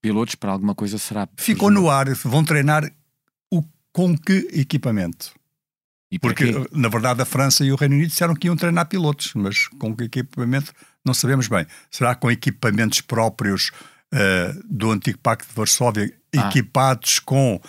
pilotos 0.00 0.34
para 0.34 0.52
alguma 0.52 0.74
coisa 0.74 0.98
será... 0.98 1.28
Ficou 1.36 1.70
no 1.70 1.90
ar, 1.90 2.08
vão 2.14 2.44
treinar 2.44 2.90
o, 3.50 3.62
com 3.92 4.16
que 4.16 4.48
equipamento? 4.52 5.32
Porque, 6.20 6.44
na 6.72 6.88
verdade, 6.88 7.22
a 7.22 7.24
França 7.24 7.64
e 7.64 7.72
o 7.72 7.76
Reino 7.76 7.96
Unido 7.96 8.08
disseram 8.08 8.34
que 8.34 8.46
iam 8.46 8.56
treinar 8.56 8.86
pilotos, 8.86 9.32
mas 9.34 9.66
com 9.78 9.96
que 9.96 10.04
equipamento 10.04 10.72
não 11.04 11.12
sabemos 11.12 11.48
bem. 11.48 11.66
Será 11.90 12.14
com 12.14 12.30
equipamentos 12.30 13.00
próprios 13.00 13.72
uh, 14.14 14.62
do 14.64 14.90
antigo 14.90 15.18
Pacto 15.18 15.48
de 15.48 15.54
Varsóvia, 15.54 16.14
ah. 16.36 16.48
equipados 16.48 17.18
com 17.18 17.60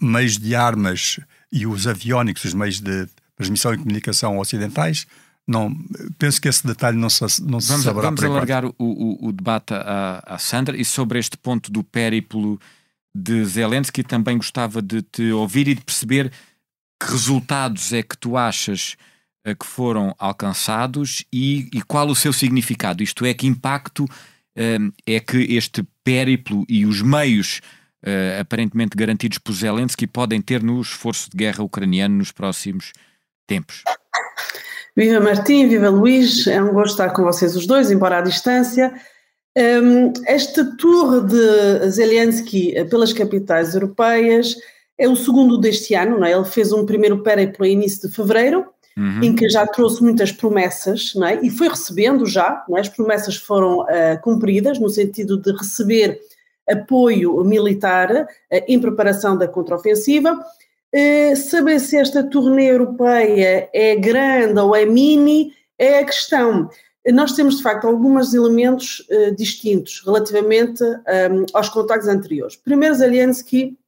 meios 0.00 0.38
de 0.38 0.54
armas 0.54 1.20
e 1.52 1.66
os 1.66 1.86
aviónicos, 1.86 2.44
os 2.44 2.54
meios 2.54 2.80
de 2.80 3.06
transmissão 3.36 3.74
e 3.74 3.78
comunicação 3.78 4.38
ocidentais? 4.38 5.06
Não, 5.46 5.72
penso 6.18 6.40
que 6.40 6.48
esse 6.48 6.66
detalhe 6.66 6.96
não 6.96 7.08
se, 7.08 7.22
não 7.42 7.60
se 7.60 7.68
vamos, 7.68 7.84
saberá 7.84 8.08
Vamos 8.08 8.24
alargar 8.24 8.64
o, 8.64 8.74
o, 8.78 9.28
o, 9.28 9.32
debate 9.32 9.74
à, 9.74 10.22
à 10.26 10.38
Sandra 10.38 10.76
e 10.76 10.84
sobre 10.84 11.20
este 11.20 11.36
ponto 11.36 11.70
do 11.70 11.84
périplo 11.84 12.58
de 13.14 13.44
Zelensky, 13.44 14.02
também 14.02 14.36
gostava 14.36 14.82
de 14.82 15.02
te 15.02 15.30
ouvir 15.30 15.68
e 15.68 15.74
de 15.74 15.82
perceber 15.82 16.30
que 17.00 17.10
resultados 17.10 17.92
é 17.92 18.02
que 18.02 18.16
tu 18.18 18.36
achas 18.36 18.96
uh, 19.46 19.54
que 19.54 19.64
foram 19.64 20.14
alcançados 20.18 21.24
e, 21.32 21.68
e, 21.72 21.80
qual 21.82 22.08
o 22.08 22.16
seu 22.16 22.32
significado. 22.32 23.02
Isto 23.02 23.24
é, 23.24 23.32
que 23.32 23.46
impacto 23.46 24.06
é 25.06 25.20
que 25.20 25.38
este 25.54 25.84
périplo 26.02 26.64
e 26.68 26.86
os 26.86 27.02
meios 27.02 27.60
uh, 28.02 28.40
aparentemente 28.40 28.96
garantidos 28.96 29.38
por 29.38 29.52
Zelensky 29.52 30.06
podem 30.06 30.40
ter 30.40 30.62
no 30.62 30.80
esforço 30.80 31.30
de 31.30 31.36
guerra 31.36 31.62
ucraniano 31.62 32.16
nos 32.16 32.32
próximos 32.32 32.92
tempos. 33.46 33.82
Viva 34.96 35.20
Martim, 35.20 35.68
viva 35.68 35.90
Luís, 35.90 36.46
é 36.46 36.62
um 36.62 36.72
gosto 36.72 36.92
estar 36.92 37.10
com 37.10 37.22
vocês 37.22 37.54
os 37.54 37.66
dois, 37.66 37.90
embora 37.90 38.18
à 38.18 38.20
distância. 38.22 38.94
Um, 39.56 40.12
este 40.26 40.64
tour 40.76 41.26
de 41.26 41.90
Zelensky 41.90 42.72
pelas 42.90 43.12
capitais 43.12 43.74
europeias 43.74 44.54
é 44.98 45.08
o 45.08 45.16
segundo 45.16 45.58
deste 45.58 45.94
ano, 45.94 46.18
não 46.18 46.26
é? 46.26 46.32
Ele 46.32 46.44
fez 46.44 46.72
um 46.72 46.86
primeiro 46.86 47.22
périplo 47.22 47.66
em 47.66 47.72
início 47.72 48.08
de 48.08 48.14
fevereiro, 48.14 48.66
uhum. 48.96 49.22
em 49.22 49.34
que 49.34 49.48
já 49.48 49.66
trouxe 49.66 50.02
muitas 50.02 50.32
promessas, 50.32 51.12
não 51.14 51.26
é? 51.26 51.40
E 51.42 51.50
foi 51.50 51.68
recebendo 51.68 52.26
já, 52.26 52.64
é? 52.70 52.80
As 52.80 52.88
promessas 52.88 53.36
foram 53.36 53.80
uh, 53.80 53.86
cumpridas 54.22 54.78
no 54.78 54.88
sentido 54.88 55.36
de 55.36 55.52
receber 55.52 56.20
apoio 56.68 57.42
militar 57.44 58.10
uh, 58.12 58.26
em 58.66 58.80
preparação 58.80 59.36
da 59.36 59.46
contraofensiva 59.46 60.38
eh, 60.92 61.34
saber 61.34 61.78
se 61.80 61.96
esta 61.96 62.22
turnê 62.22 62.70
europeia 62.70 63.68
é 63.72 63.96
grande 63.96 64.58
ou 64.58 64.74
é 64.74 64.86
mini 64.86 65.52
é 65.78 65.98
a 65.98 66.04
questão. 66.04 66.70
Nós 67.12 67.32
temos, 67.32 67.58
de 67.58 67.62
facto, 67.62 67.86
alguns 67.86 68.32
elementos 68.32 69.06
uh, 69.10 69.34
distintos 69.36 70.02
relativamente 70.04 70.82
um, 70.82 71.02
ehm, 71.06 71.46
aos 71.52 71.68
contactos 71.68 72.08
anteriores. 72.08 72.56
Primeiro, 72.56 72.94
Zelensky 72.94 73.78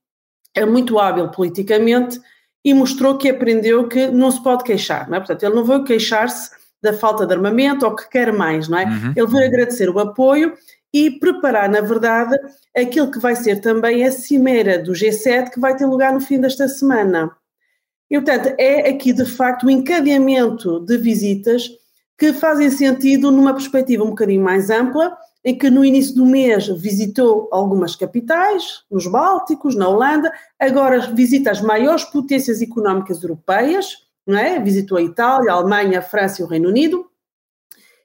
é 0.55 0.67
muito 0.67 0.99
hábil 0.99 1.29
politicamente 1.31 2.21
e 2.69 2.75
mostrou 2.75 3.17
que 3.17 3.31
aprendeu 3.31 3.89
que 3.89 4.09
não 4.09 4.31
se 4.31 4.43
pode 4.43 4.63
queixar, 4.63 5.09
não 5.09 5.17
é? 5.17 5.21
Portanto, 5.21 5.43
ele 5.43 5.55
não 5.55 5.65
veio 5.65 5.85
queixar-se 5.85 6.51
da 6.83 6.93
falta 6.93 7.27
de 7.27 7.33
armamento 7.33 7.87
ou 7.87 7.97
que 7.97 8.07
quer 8.11 8.31
mais, 8.31 8.69
não 8.69 8.79
é? 8.79 8.85
Uhum. 8.85 9.13
Ele 9.17 9.27
veio 9.27 9.47
agradecer 9.47 9.89
o 9.89 9.99
apoio 9.99 10.53
e 10.93 11.13
preparar, 11.19 11.67
na 11.67 11.81
verdade, 11.81 12.39
aquilo 12.77 13.11
que 13.11 13.19
vai 13.19 13.35
ser 13.35 13.63
também 13.63 14.05
a 14.05 14.13
cimeira 14.13 14.79
do 14.79 14.93
G7 14.93 15.49
que 15.49 15.59
vai 15.59 15.75
ter 15.75 15.87
lugar 15.87 16.13
no 16.13 16.21
fim 16.21 16.39
desta 16.39 16.69
semana. 16.69 17.35
E, 18.11 18.21
portanto, 18.21 18.55
é 18.59 18.91
aqui 18.91 19.15
de 19.15 19.25
facto 19.25 19.63
o 19.63 19.67
um 19.69 19.71
encadeamento 19.71 20.81
de 20.81 20.99
visitas 20.99 21.71
que 22.19 22.35
fazem 22.35 22.69
sentido 22.69 23.31
numa 23.31 23.55
perspectiva 23.55 24.05
um 24.05 24.11
bocadinho 24.11 24.45
mais 24.45 24.69
ampla, 24.69 25.17
em 25.45 25.57
que 25.57 25.71
no 25.71 25.85
início 25.85 26.15
do 26.15 26.27
mês 26.27 26.67
visitou 26.69 27.49
algumas 27.53 27.95
capitais, 27.95 28.83
nos 28.91 29.07
Bálticos, 29.07 29.75
na 29.75 29.89
Holanda, 29.89 30.33
agora 30.59 31.01
visita 31.13 31.51
as 31.51 31.61
maiores 31.61 32.05
potências 32.05 32.61
económicas 32.61 33.23
europeias, 33.23 33.97
não 34.27 34.39
é? 34.39 34.59
visitou 34.61 34.99
a 34.99 35.03
Itália, 35.03 35.53
a 35.53 35.55
Alemanha, 35.55 36.01
a 36.01 36.03
França 36.03 36.43
e 36.43 36.45
o 36.45 36.49
Reino 36.49 36.69
Unido, 36.69 37.07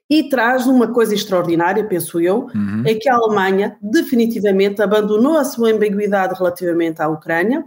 e 0.08 0.28
traz 0.28 0.66
uma 0.66 0.92
coisa 0.92 1.14
extraordinária, 1.14 1.86
penso 1.86 2.20
eu, 2.20 2.46
uhum. 2.54 2.82
é 2.86 2.94
que 2.94 3.08
a 3.08 3.14
Alemanha 3.14 3.76
definitivamente 3.80 4.82
abandonou 4.82 5.36
a 5.36 5.44
sua 5.44 5.70
ambiguidade 5.70 6.34
relativamente 6.34 7.00
à 7.00 7.08
Ucrânia 7.08 7.64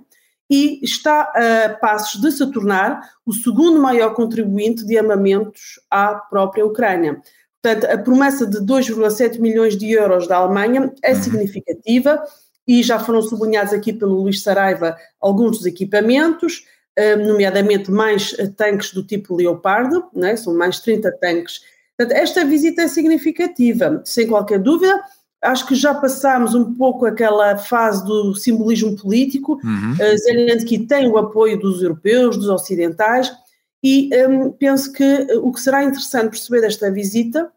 e 0.50 0.80
está 0.84 1.34
a 1.36 1.70
passos 1.76 2.22
de 2.22 2.32
se 2.32 2.50
tornar 2.52 3.02
o 3.26 3.34
segundo 3.34 3.82
maior 3.82 4.14
contribuinte 4.14 4.86
de 4.86 4.98
armamentos 4.98 5.80
à 5.92 6.16
própria 6.16 6.66
Ucrânia. 6.66 7.22
Portanto, 7.62 7.92
a 7.92 7.98
promessa 7.98 8.46
de 8.46 8.60
2,7 8.60 9.40
milhões 9.40 9.78
de 9.78 9.92
euros 9.92 10.28
da 10.28 10.38
Alemanha 10.38 10.94
é 11.04 11.14
uhum. 11.14 11.24
significativa 11.24 12.24
e 12.68 12.84
já 12.84 13.00
foram 13.00 13.22
sublinhados 13.22 13.74
aqui 13.74 13.94
pelo 13.94 14.22
Luís 14.22 14.42
Saraiva 14.42 14.98
alguns 15.20 15.58
dos 15.58 15.66
equipamentos, 15.66 16.66
eh, 16.96 17.16
nomeadamente 17.16 17.90
mais 17.90 18.36
tanques 18.56 18.94
do 18.94 19.04
tipo 19.04 19.36
Leopardo, 19.36 20.06
né? 20.14 20.36
são 20.36 20.56
mais 20.56 20.80
30 20.80 21.12
tanques 21.20 21.62
Portanto, 21.98 22.16
esta 22.16 22.46
visita 22.46 22.84
é 22.84 22.88
significativa, 22.88 24.02
sem 24.06 24.28
qualquer 24.28 24.60
dúvida. 24.60 25.02
Acho 25.42 25.66
que 25.66 25.74
já 25.74 25.96
passámos 25.96 26.54
um 26.54 26.76
pouco 26.76 27.06
aquela 27.06 27.58
fase 27.58 28.06
do 28.06 28.36
simbolismo 28.36 28.96
político. 28.96 29.60
Uhum. 29.64 29.94
Uh, 29.94 30.18
Zelensky 30.20 30.86
tem 30.86 31.10
o 31.10 31.18
apoio 31.18 31.60
dos 31.60 31.82
europeus, 31.82 32.38
dos 32.38 32.50
ocidentais, 32.50 33.32
e 33.88 34.10
um, 34.28 34.52
penso 34.52 34.92
que 34.92 35.28
o 35.42 35.52
que 35.54 35.62
será 35.62 35.84
interessante 35.84 36.32
perceber 36.32 36.60
desta 36.60 36.92
visita 36.92 37.50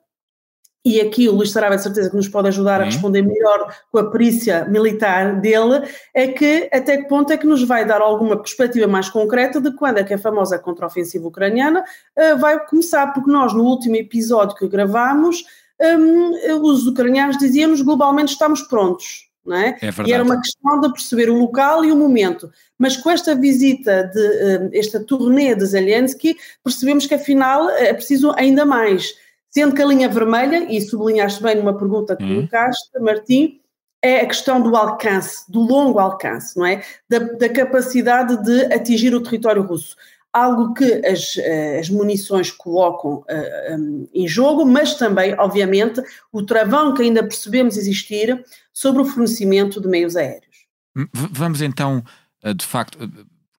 e 0.84 1.00
aqui 1.00 1.28
o 1.28 1.32
Luís 1.32 1.50
Saraiva 1.50 1.76
de 1.76 1.82
certeza 1.82 2.08
que 2.08 2.16
nos 2.16 2.28
pode 2.28 2.48
ajudar 2.48 2.80
a 2.80 2.84
responder 2.84 3.20
melhor 3.20 3.74
com 3.90 3.98
a 3.98 4.10
perícia 4.10 4.64
militar 4.64 5.38
dele, 5.40 5.86
é 6.14 6.28
que 6.28 6.70
até 6.72 6.96
que 6.98 7.08
ponto 7.08 7.32
é 7.32 7.36
que 7.36 7.46
nos 7.46 7.62
vai 7.64 7.84
dar 7.84 8.00
alguma 8.00 8.36
perspectiva 8.36 8.86
mais 8.86 9.10
concreta 9.10 9.60
de 9.60 9.72
quando 9.72 9.98
é 9.98 10.04
que 10.04 10.14
a 10.14 10.18
famosa 10.18 10.58
contraofensiva 10.58 11.28
ucraniana 11.28 11.84
uh, 12.16 12.38
vai 12.38 12.64
começar, 12.64 13.08
porque 13.12 13.30
nós 13.30 13.52
no 13.52 13.64
último 13.64 13.96
episódio 13.96 14.56
que 14.56 14.68
gravámos, 14.68 15.44
um, 15.80 16.62
os 16.62 16.86
ucranianos 16.86 17.36
diziam-nos 17.36 17.82
globalmente 17.82 18.32
estamos 18.32 18.62
prontos, 18.62 19.29
é? 19.48 19.76
é 19.80 19.90
e 20.06 20.12
era 20.12 20.22
uma 20.22 20.40
questão 20.40 20.80
de 20.80 20.92
perceber 20.92 21.30
o 21.30 21.38
local 21.38 21.84
e 21.84 21.90
o 21.90 21.96
momento. 21.96 22.50
Mas 22.78 22.96
com 22.96 23.10
esta 23.10 23.34
visita, 23.34 24.04
de 24.04 24.78
esta 24.78 25.00
turnê 25.00 25.54
de 25.54 25.64
Zelensky, 25.66 26.36
percebemos 26.62 27.06
que 27.06 27.14
afinal 27.14 27.68
é 27.70 27.92
preciso 27.92 28.32
ainda 28.36 28.64
mais 28.64 29.14
Sendo 29.50 29.74
que 29.74 29.82
a 29.82 29.86
linha 29.86 30.08
vermelha, 30.08 30.72
e 30.72 30.80
sublinhaste 30.80 31.42
bem 31.42 31.56
numa 31.56 31.76
pergunta 31.76 32.16
que 32.16 32.22
hum. 32.22 32.36
colocaste, 32.36 32.98
Martim, 33.00 33.60
é 34.00 34.20
a 34.20 34.26
questão 34.26 34.62
do 34.62 34.76
alcance, 34.76 35.50
do 35.50 35.60
longo 35.60 35.98
alcance, 35.98 36.56
não 36.56 36.64
é? 36.64 36.82
Da, 37.08 37.18
da 37.18 37.48
capacidade 37.48 38.42
de 38.44 38.72
atingir 38.72 39.12
o 39.12 39.20
território 39.20 39.62
russo. 39.62 39.96
Algo 40.32 40.74
que 40.74 40.84
as, 41.04 41.36
eh, 41.38 41.80
as 41.80 41.90
munições 41.90 42.52
colocam 42.52 43.24
eh, 43.28 43.76
em 44.14 44.28
jogo, 44.28 44.64
mas 44.64 44.94
também, 44.94 45.34
obviamente, 45.36 46.00
o 46.30 46.42
travão 46.44 46.94
que 46.94 47.02
ainda 47.02 47.22
percebemos 47.22 47.76
existir 47.76 48.44
sobre 48.72 49.02
o 49.02 49.04
fornecimento 49.04 49.80
de 49.80 49.88
meios 49.88 50.14
aéreos. 50.14 50.66
Vamos 51.12 51.60
então, 51.60 52.04
eh, 52.44 52.54
de 52.54 52.64
facto, 52.64 52.96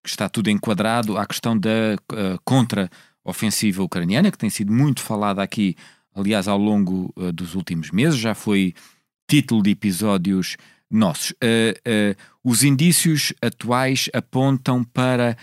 que 0.02 0.08
está 0.08 0.30
tudo 0.30 0.48
enquadrado 0.48 1.18
à 1.18 1.26
questão 1.26 1.56
da 1.56 1.94
uh, 2.10 2.40
contra 2.44 2.90
ofensiva 3.22 3.82
ucraniana, 3.82 4.32
que 4.32 4.38
tem 4.38 4.50
sido 4.50 4.72
muito 4.72 5.00
falada 5.00 5.42
aqui, 5.42 5.76
aliás, 6.14 6.48
ao 6.48 6.58
longo 6.58 7.14
dos 7.32 7.54
últimos 7.54 7.92
meses, 7.92 8.18
já 8.18 8.34
foi 8.34 8.74
título 9.28 9.62
de 9.62 9.70
episódios 9.70 10.56
nossos. 10.90 11.32
Os 12.42 12.64
indícios 12.64 13.32
atuais 13.40 14.10
apontam 14.12 14.82
para 14.82 15.36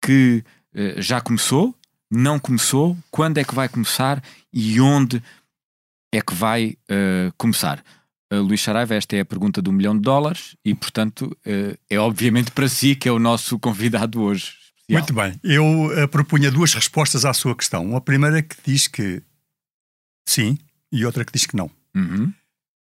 que 0.00 0.42
já 0.98 1.20
começou, 1.20 1.74
não 2.10 2.38
começou, 2.38 2.96
quando 3.10 3.38
é 3.38 3.44
que 3.44 3.54
vai 3.54 3.68
começar 3.68 4.22
e 4.52 4.80
onde 4.80 5.22
é 6.12 6.20
que 6.20 6.34
vai 6.34 6.76
começar. 7.36 7.82
Uh, 8.32 8.42
Luís 8.42 8.60
Saraiva, 8.60 8.94
esta 8.94 9.14
é 9.16 9.20
a 9.20 9.24
pergunta 9.24 9.62
do 9.62 9.72
milhão 9.72 9.94
de 9.94 10.02
dólares 10.02 10.56
e, 10.64 10.74
portanto, 10.74 11.26
uh, 11.46 11.78
é 11.88 11.98
obviamente 11.98 12.50
para 12.50 12.68
si 12.68 12.96
que 12.96 13.08
é 13.08 13.12
o 13.12 13.20
nosso 13.20 13.58
convidado 13.58 14.20
hoje. 14.20 14.54
Muito 14.90 15.12
bem. 15.14 15.38
Eu 15.44 15.64
uh, 15.64 16.08
propunha 16.08 16.50
duas 16.50 16.74
respostas 16.74 17.24
à 17.24 17.32
sua 17.32 17.54
questão. 17.54 17.96
A 17.96 18.00
primeira 18.00 18.42
que 18.42 18.56
diz 18.64 18.88
que 18.88 19.22
sim 20.28 20.58
e 20.90 21.04
outra 21.04 21.24
que 21.24 21.32
diz 21.32 21.46
que 21.46 21.56
não. 21.56 21.70
Uhum. 21.94 22.32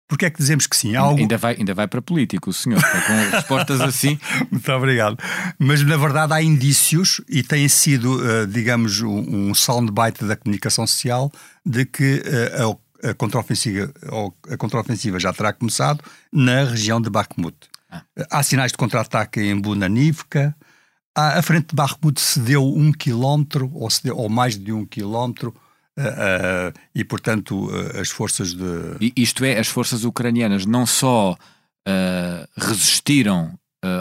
Porquê 0.07 0.27
é 0.27 0.29
que 0.29 0.37
dizemos 0.37 0.67
que 0.67 0.77
sim? 0.77 0.95
Algo... 0.95 1.19
ainda, 1.19 1.37
vai, 1.37 1.55
ainda 1.55 1.73
vai 1.73 1.87
para 1.87 2.01
político, 2.01 2.51
o 2.51 2.53
senhor, 2.53 2.79
com 2.81 3.35
respostas 3.35 3.81
assim. 3.81 4.19
Muito 4.51 4.71
obrigado. 4.71 5.17
Mas, 5.57 5.81
na 5.83 5.97
verdade, 5.97 6.33
há 6.33 6.41
indícios, 6.43 7.21
e 7.27 7.41
tem 7.41 7.67
sido, 7.67 8.17
uh, 8.17 8.45
digamos, 8.45 9.01
um, 9.01 9.53
soundbite 9.53 10.23
da 10.25 10.35
comunicação 10.35 10.85
social, 10.85 11.31
de 11.65 11.85
que 11.85 12.21
uh, 12.61 12.79
a, 13.09 13.13
contraofensiva, 13.15 13.91
a 14.49 14.57
contraofensiva 14.57 15.19
já 15.19 15.33
terá 15.33 15.51
começado 15.51 16.03
na 16.31 16.63
região 16.65 17.01
de 17.01 17.09
Bakhmut. 17.09 17.55
Ah. 17.89 18.03
Há 18.29 18.43
sinais 18.43 18.71
de 18.71 18.77
contra-ataque 18.77 19.39
em 19.39 19.59
Bunanivka, 19.59 20.55
a 21.15 21.41
frente 21.41 21.69
de 21.69 21.75
Barremut 21.75 22.19
cedeu 22.19 22.65
um 22.65 22.91
quilómetro, 22.91 23.71
ou, 23.73 23.89
cedeu, 23.89 24.17
ou 24.17 24.27
mais 24.27 24.59
de 24.59 24.73
um 24.73 24.85
quilómetro, 24.85 25.55
uh, 25.97 26.73
e 26.93 27.03
portanto 27.03 27.67
uh, 27.67 27.99
as 27.99 28.09
forças 28.09 28.53
de. 28.53 29.11
Isto 29.15 29.45
é, 29.45 29.57
as 29.59 29.67
forças 29.67 30.03
ucranianas 30.03 30.65
não 30.65 30.85
só 30.85 31.37
resistiram 32.57 33.53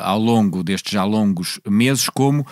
ao 0.03 0.19
longo 0.19 0.65
destes 0.65 0.91
já 0.91 1.05
longos 1.05 1.61
meses, 1.69 2.09
como 2.09 2.47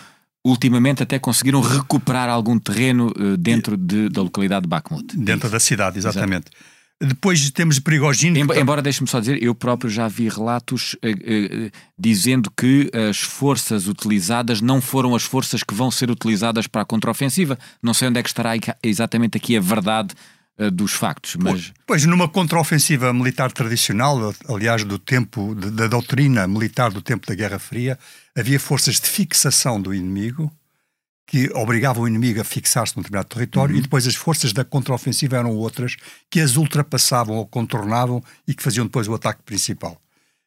ultimamente 0.45 1.03
até 1.03 1.19
conseguiram 1.19 1.63
recuperar 1.63 2.29
algum 2.29 2.59
terreno 2.59 3.11
dentro 3.39 3.75
de, 3.75 4.11
da 4.11 4.21
localidade 4.21 4.65
de 4.65 4.69
Bakhmut. 4.69 5.17
Dentro 5.17 5.49
da 5.49 5.59
cidade, 5.59 5.97
exatamente. 5.97 6.49
Exato. 6.53 6.72
Depois 7.03 7.51
temos 7.51 7.81
Prigogine. 7.81 8.41
Embora, 8.41 8.61
embora 8.61 8.83
deixe-me 8.83 9.09
só 9.09 9.19
dizer, 9.19 9.43
eu 9.43 9.55
próprio 9.55 9.91
já 9.91 10.07
vi 10.07 10.29
relatos 10.29 10.95
uh, 10.95 11.09
uh, 11.09 11.71
dizendo 11.99 12.49
que 12.57 12.91
as 13.11 13.19
forças 13.19 13.89
utilizadas 13.89 14.61
não 14.61 14.81
foram 14.81 15.15
as 15.15 15.25
forças 15.25 15.65
que 15.65 15.75
vão 15.75 15.91
ser 15.91 16.11
utilizadas 16.11 16.69
para 16.69 16.83
a 16.83 16.85
contraofensiva. 16.85 17.59
Não 17.83 17.93
sei 17.93 18.09
onde 18.09 18.21
é 18.21 18.23
que 18.23 18.29
estará 18.29 18.53
exatamente 18.83 19.37
aqui 19.37 19.57
a 19.57 19.61
verdade 19.61 20.15
uh, 20.61 20.71
dos 20.71 20.93
factos. 20.93 21.35
Mas... 21.35 21.73
Pois, 21.85 22.05
numa 22.05 22.29
contraofensiva 22.29 23.13
militar 23.13 23.51
tradicional, 23.51 24.33
aliás, 24.49 24.85
do 24.85 24.97
tempo, 24.97 25.57
de, 25.57 25.73
da 25.73 25.89
doutrina 25.89 26.47
militar 26.47 26.93
do 26.93 27.03
tempo 27.03 27.27
da 27.27 27.35
Guerra 27.35 27.59
Fria, 27.59 27.99
havia 28.37 28.61
forças 28.61 29.01
de 29.01 29.09
fixação 29.09 29.83
do 29.83 29.93
inimigo 29.93 30.53
que 31.27 31.51
obrigavam 31.55 32.05
o 32.05 32.09
inimigo 32.09 32.41
a 32.41 32.45
fixar-se 32.45 32.97
num 32.97 33.03
determinado 33.03 33.29
território, 33.29 33.73
uhum. 33.75 33.79
e 33.79 33.83
depois 33.83 34.07
as 34.07 34.15
forças 34.15 34.53
da 34.53 34.65
contraofensiva 34.65 35.37
eram 35.37 35.51
outras 35.57 35.97
que 36.31 36.41
as 36.41 36.57
ultrapassavam 36.57 37.37
ou 37.37 37.47
contornavam 37.47 38.23
e 38.47 38.55
que 38.55 38.63
faziam 38.63 38.87
depois 38.87 39.09
o 39.09 39.15
ataque 39.15 39.43
principal. 39.43 40.01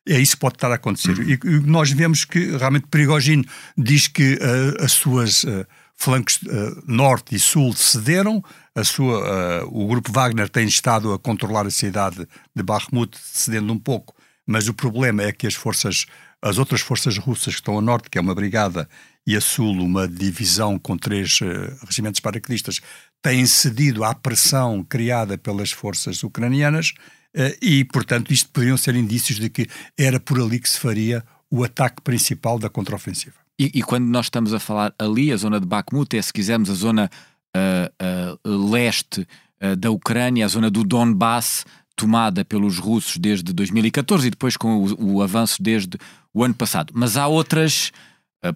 É 0.07 0.19
isso 0.19 0.35
que 0.35 0.41
pode 0.41 0.55
estar 0.55 0.71
a 0.71 0.75
acontecer. 0.75 1.17
Uhum. 1.17 1.29
E, 1.55 1.59
nós 1.61 1.91
vemos 1.91 2.23
que 2.25 2.55
realmente 2.57 2.87
Prigogine 2.87 3.43
diz 3.75 4.07
que 4.07 4.35
uh, 4.35 4.83
as 4.83 4.91
suas 4.91 5.43
uh, 5.43 5.65
flancos 5.97 6.37
uh, 6.43 6.83
norte 6.85 7.35
e 7.35 7.39
sul 7.39 7.73
cederam, 7.73 8.43
a 8.75 8.83
sua, 8.83 9.63
o 9.71 9.87
grupo 9.87 10.11
Wagner 10.11 10.49
tem 10.49 10.67
estado 10.67 11.13
a 11.13 11.17
controlar 11.17 11.65
a 11.65 11.71
cidade 11.71 12.27
de 12.53 12.61
Bakhmut, 12.61 13.17
cedendo 13.17 13.71
um 13.71 13.79
pouco, 13.79 14.13
mas 14.45 14.67
o 14.67 14.73
problema 14.73 15.23
é 15.23 15.31
que 15.31 15.47
as 15.47 15.53
forças, 15.53 16.05
as 16.45 16.59
outras 16.59 16.81
forças 16.81 17.17
russas 17.17 17.55
que 17.55 17.61
estão 17.61 17.77
a 17.77 17.81
norte, 17.81 18.09
que 18.09 18.19
é 18.19 18.21
uma 18.21 18.35
brigada, 18.35 18.87
e 19.25 19.35
a 19.35 19.41
sul, 19.41 19.81
uma 19.81 20.07
divisão 20.07 20.77
com 20.77 20.95
três 20.95 21.39
regimentos 21.83 22.19
paraquedistas, 22.19 22.79
têm 23.19 23.47
cedido 23.47 24.03
à 24.03 24.13
pressão 24.13 24.83
criada 24.83 25.35
pelas 25.39 25.71
forças 25.71 26.21
ucranianas 26.21 26.93
eh, 27.35 27.57
e, 27.59 27.83
portanto, 27.85 28.31
isto 28.31 28.49
poderiam 28.51 28.77
ser 28.77 28.95
indícios 28.95 29.39
de 29.39 29.49
que 29.49 29.67
era 29.97 30.19
por 30.19 30.39
ali 30.39 30.59
que 30.59 30.69
se 30.69 30.79
faria 30.79 31.23
o 31.49 31.63
ataque 31.63 32.01
principal 32.03 32.59
da 32.59 32.69
contraofensiva. 32.69 33.35
E, 33.59 33.71
e 33.73 33.81
quando 33.81 34.05
nós 34.05 34.27
estamos 34.27 34.53
a 34.53 34.59
falar 34.59 34.93
ali, 34.99 35.31
a 35.31 35.37
zona 35.37 35.59
de 35.59 35.65
Bakhmut, 35.65 36.15
é 36.15 36.21
se 36.21 36.31
quisermos 36.31 36.69
a 36.69 36.73
zona 36.73 37.09
uh, 37.55 38.47
uh, 38.47 38.71
leste 38.71 39.27
uh, 39.61 39.75
da 39.75 39.91
Ucrânia, 39.91 40.45
a 40.45 40.49
zona 40.49 40.69
do 40.69 40.83
Donbass, 40.83 41.65
tomada 41.95 42.43
pelos 42.43 42.77
russos 42.77 43.17
desde 43.17 43.53
2014 43.53 44.27
e 44.27 44.29
depois 44.29 44.57
com 44.57 44.77
o, 44.77 45.15
o 45.15 45.21
avanço 45.21 45.63
desde 45.63 45.97
o 46.35 46.43
ano 46.43 46.53
passado. 46.53 46.93
Mas 46.93 47.17
há 47.17 47.25
outras 47.27 47.91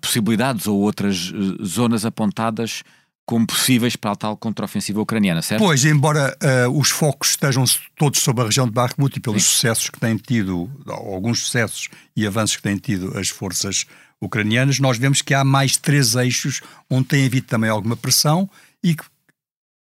possibilidades 0.01 0.67
ou 0.67 0.79
outras 0.79 1.31
zonas 1.63 2.05
apontadas 2.05 2.83
como 3.29 3.45
possíveis 3.45 3.95
para 3.95 4.11
a 4.11 4.15
tal 4.15 4.35
contraofensiva 4.35 4.99
ucraniana, 4.99 5.43
certo? 5.43 5.61
Pois, 5.61 5.85
embora 5.85 6.35
uh, 6.67 6.79
os 6.79 6.89
focos 6.89 7.29
estejam 7.29 7.63
todos 7.95 8.21
sobre 8.21 8.41
a 8.41 8.45
região 8.47 8.65
de 8.65 8.71
Bakhmut 8.71 9.15
e 9.15 9.19
pelos 9.19 9.43
Sim. 9.43 9.49
sucessos 9.49 9.89
que 9.91 9.99
têm 9.99 10.17
tido, 10.17 10.67
alguns 10.87 11.43
sucessos 11.43 11.89
e 12.15 12.25
avanços 12.25 12.55
que 12.55 12.63
têm 12.63 12.75
tido 12.77 13.15
as 13.15 13.29
forças 13.29 13.85
ucranianas, 14.19 14.79
nós 14.79 14.97
vemos 14.97 15.21
que 15.21 15.35
há 15.35 15.43
mais 15.43 15.77
três 15.77 16.15
eixos 16.15 16.61
onde 16.89 17.07
tem 17.07 17.23
havido 17.23 17.45
também 17.45 17.69
alguma 17.69 17.95
pressão 17.95 18.49
e, 18.83 18.95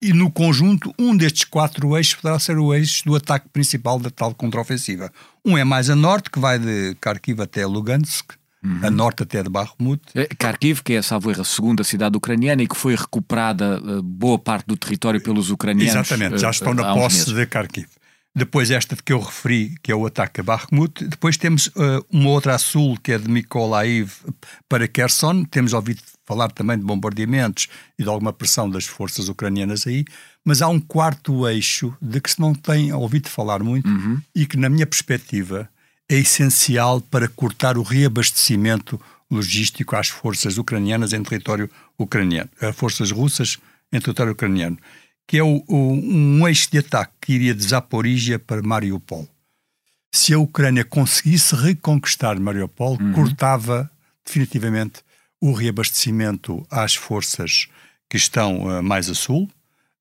e 0.00 0.12
no 0.12 0.30
conjunto, 0.30 0.92
um 0.98 1.16
destes 1.16 1.44
quatro 1.44 1.96
eixos 1.96 2.14
poderá 2.14 2.38
ser 2.38 2.58
o 2.58 2.74
eixo 2.74 3.04
do 3.04 3.16
ataque 3.16 3.48
principal 3.48 3.98
da 3.98 4.10
tal 4.10 4.34
contraofensiva. 4.34 5.10
Um 5.44 5.56
é 5.56 5.64
mais 5.64 5.88
a 5.88 5.96
norte, 5.96 6.30
que 6.30 6.38
vai 6.38 6.58
de 6.58 6.96
Kharkiv 7.00 7.40
até 7.40 7.64
Lugansk, 7.64 8.32
uhum. 8.62 8.80
a 8.82 8.90
norte 8.90 9.22
até 9.22 9.42
de 9.42 9.48
Bakhmut. 9.48 10.02
É, 10.14 10.28
Kharkiv, 10.38 10.82
que 10.82 10.92
é, 10.94 11.02
salvo 11.02 11.30
erro, 11.30 11.40
a 11.40 11.44
segunda 11.44 11.82
cidade 11.82 12.16
ucraniana 12.16 12.62
e 12.62 12.68
que 12.68 12.76
foi 12.76 12.94
recuperada 12.94 13.80
uh, 13.80 14.02
boa 14.02 14.38
parte 14.38 14.66
do 14.66 14.76
território 14.76 15.20
pelos 15.20 15.50
ucranianos. 15.50 15.94
Exatamente, 15.94 16.38
já 16.38 16.50
estão 16.50 16.72
uh, 16.72 16.74
na 16.74 16.94
posse 16.94 17.32
de 17.32 17.46
Kharkiv. 17.46 17.88
Depois 18.34 18.70
esta 18.70 18.94
que 18.94 19.14
eu 19.14 19.20
referi, 19.20 19.74
que 19.82 19.90
é 19.90 19.94
o 19.94 20.04
ataque 20.04 20.42
a 20.42 20.44
Bakhmut. 20.44 21.06
Depois 21.06 21.38
temos 21.38 21.68
uh, 21.68 22.04
uma 22.12 22.28
outra 22.28 22.54
a 22.54 22.58
sul, 22.58 22.98
que 23.02 23.12
é 23.12 23.18
de 23.18 23.30
Mykolaiv 23.30 24.12
para 24.68 24.86
Kherson. 24.86 25.42
Temos 25.44 25.72
ouvido 25.72 26.02
falar 26.26 26.50
também 26.50 26.76
de 26.76 26.84
bombardeamentos 26.84 27.68
e 27.98 28.02
de 28.02 28.08
alguma 28.08 28.32
pressão 28.32 28.68
das 28.68 28.84
forças 28.84 29.28
ucranianas 29.28 29.86
aí. 29.86 30.04
Mas 30.44 30.60
há 30.60 30.68
um 30.68 30.80
quarto 30.80 31.48
eixo 31.48 31.96
de 32.02 32.20
que 32.20 32.30
se 32.30 32.40
não 32.40 32.52
tem 32.52 32.92
ouvido 32.92 33.28
falar 33.28 33.62
muito 33.62 33.88
uhum. 33.88 34.20
e 34.34 34.44
que, 34.44 34.56
na 34.56 34.68
minha 34.68 34.86
perspectiva, 34.86 35.68
é 36.08 36.16
essencial 36.16 37.00
para 37.00 37.28
cortar 37.28 37.78
o 37.78 37.82
reabastecimento 37.82 39.00
logístico 39.30 39.96
às 39.96 40.08
forças 40.08 40.58
ucranianas 40.58 41.12
em 41.12 41.22
território 41.22 41.70
ucraniano, 41.98 42.50
às 42.60 42.76
forças 42.76 43.10
russas 43.10 43.58
em 43.92 44.00
território 44.00 44.32
ucraniano, 44.32 44.78
que 45.26 45.38
é 45.38 45.42
o, 45.42 45.64
o, 45.66 45.92
um 45.92 46.46
eixo 46.46 46.70
de 46.70 46.78
ataque 46.78 47.12
que 47.20 47.32
iria 47.32 47.54
de 47.54 47.64
Zaporizhia 47.64 48.38
para 48.38 48.62
Mariupol. 48.62 49.28
Se 50.12 50.32
a 50.32 50.38
Ucrânia 50.38 50.84
conseguisse 50.84 51.54
reconquistar 51.54 52.38
Mariupol, 52.38 52.96
uhum. 53.00 53.12
cortava 53.12 53.90
definitivamente 54.24 55.05
o 55.48 55.52
reabastecimento 55.52 56.66
às 56.70 56.94
forças 56.94 57.68
que 58.08 58.16
estão 58.16 58.62
uh, 58.62 58.82
mais 58.82 59.08
a 59.08 59.14
sul 59.14 59.48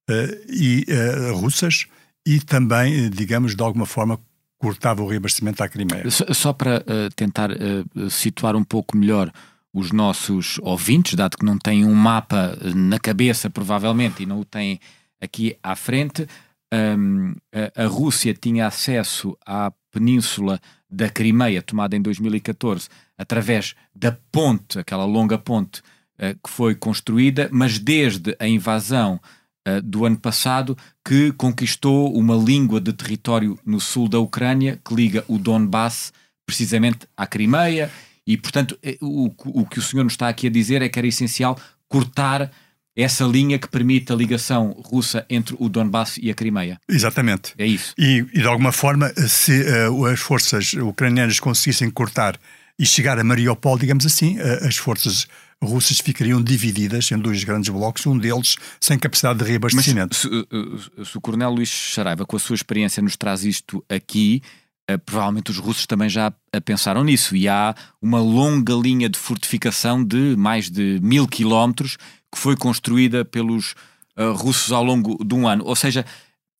uh, 0.09 0.13
e 0.49 0.85
uh, 0.89 1.35
russas 1.35 1.87
e 2.25 2.39
também, 2.39 3.09
digamos, 3.09 3.55
de 3.55 3.61
alguma 3.61 3.85
forma 3.85 4.19
cortava 4.57 5.03
o 5.03 5.07
reabastecimento 5.07 5.63
à 5.63 5.69
Crimeia. 5.69 6.09
Só, 6.09 6.25
só 6.33 6.53
para 6.53 6.77
uh, 6.79 7.13
tentar 7.15 7.51
uh, 7.51 8.09
situar 8.09 8.55
um 8.55 8.63
pouco 8.63 8.97
melhor 8.97 9.31
os 9.71 9.91
nossos 9.91 10.57
ouvintes, 10.59 11.13
dado 11.13 11.37
que 11.37 11.45
não 11.45 11.57
têm 11.57 11.83
um 11.83 11.93
mapa 11.93 12.57
eh, 12.61 12.73
na 12.73 12.97
cabeça, 12.97 13.49
provavelmente, 13.49 14.23
e 14.23 14.25
não 14.25 14.39
o 14.39 14.45
têm 14.45 14.79
aqui 15.19 15.57
à 15.61 15.75
frente, 15.75 16.25
um, 16.73 17.35
a, 17.53 17.83
a, 17.83 17.85
Rússia 17.85 18.33
tinha 18.33 18.67
acesso 18.67 19.37
à 19.45 19.73
península 19.91 20.61
da 20.89 21.09
Crimeia, 21.09 21.61
tomada 21.61 21.93
em 21.93 22.01
2014, 22.01 22.87
através 23.17 23.75
da 23.95 24.11
ponte, 24.31 24.79
aquela 24.79 25.05
longa 25.05 25.37
ponte 25.37 25.79
uh, 26.19 26.37
que 26.43 26.49
foi 26.49 26.75
construída, 26.75 27.49
mas 27.51 27.79
desde 27.79 28.35
a 28.39 28.47
invasão 28.47 29.19
uh, 29.67 29.81
do 29.81 30.05
ano 30.05 30.17
passado 30.17 30.77
que 31.03 31.31
conquistou 31.33 32.15
uma 32.15 32.35
língua 32.35 32.79
de 32.79 32.93
território 32.93 33.57
no 33.65 33.79
sul 33.79 34.07
da 34.07 34.19
Ucrânia 34.19 34.79
que 34.85 34.93
liga 34.93 35.23
o 35.27 35.37
Donbass 35.37 36.11
precisamente 36.45 37.07
à 37.17 37.25
Crimeia 37.25 37.91
e, 38.27 38.37
portanto, 38.37 38.77
eh, 38.81 38.97
o, 39.01 39.31
o 39.45 39.65
que 39.65 39.77
o 39.79 39.81
senhor 39.81 40.03
nos 40.03 40.13
está 40.13 40.27
aqui 40.27 40.47
a 40.47 40.49
dizer 40.49 40.81
é 40.81 40.89
que 40.89 40.97
era 40.97 41.07
essencial 41.07 41.59
cortar 41.87 42.51
essa 42.95 43.25
linha 43.25 43.59
que 43.59 43.67
permite 43.67 44.11
a 44.11 44.15
ligação 44.15 44.71
russa 44.85 45.25
entre 45.29 45.55
o 45.59 45.67
Donbass 45.67 46.17
e 46.21 46.31
a 46.31 46.33
Crimeia. 46.33 46.79
Exatamente. 46.87 47.53
É 47.57 47.65
isso. 47.65 47.93
E, 47.97 48.25
e 48.33 48.39
de 48.39 48.47
alguma 48.47 48.71
forma, 48.71 49.09
se 49.27 49.63
uh, 49.63 50.05
as 50.05 50.19
forças 50.19 50.73
ucranianas 50.73 51.39
conseguissem 51.39 51.89
cortar 51.91 52.39
e 52.77 52.85
chegar 52.85 53.17
a 53.17 53.23
Mariupol, 53.23 53.77
digamos 53.77 54.05
assim, 54.05 54.37
as 54.39 54.75
forças 54.75 55.27
russas 55.63 55.99
ficariam 55.99 56.41
divididas 56.41 57.09
em 57.11 57.17
dois 57.17 57.43
grandes 57.43 57.69
blocos, 57.69 58.05
um 58.05 58.17
deles 58.17 58.55
sem 58.79 58.99
capacidade 58.99 59.39
de 59.39 59.45
reabastecimento. 59.45 60.15
Mas 60.15 60.21
se, 60.21 61.01
eh, 61.01 61.05
se 61.05 61.17
o 61.17 61.21
Coronel 61.21 61.51
Luís 61.51 61.69
Saraiva, 61.69 62.25
com 62.25 62.35
a 62.35 62.39
sua 62.39 62.55
experiência, 62.55 63.01
nos 63.01 63.15
traz 63.15 63.43
isto 63.43 63.83
aqui, 63.89 64.41
Uh, 64.87 64.99
provavelmente 64.99 65.49
os 65.49 65.57
russos 65.57 65.87
também 65.87 66.07
já 66.07 66.31
pensaram 66.63 67.03
nisso 67.03 67.35
e 67.35 67.47
há 67.47 67.73
uma 67.99 68.19
longa 68.19 68.75
linha 68.75 69.09
de 69.09 69.17
fortificação 69.17 70.03
de 70.03 70.35
mais 70.37 70.69
de 70.69 70.99
mil 71.01 71.27
quilómetros 71.27 71.97
que 72.31 72.37
foi 72.37 72.55
construída 72.55 73.25
pelos 73.25 73.73
uh, 74.15 74.33
russos 74.33 74.71
ao 74.71 74.83
longo 74.83 75.17
de 75.25 75.33
um 75.33 75.47
ano. 75.47 75.63
Ou 75.65 75.75
seja, 75.75 76.05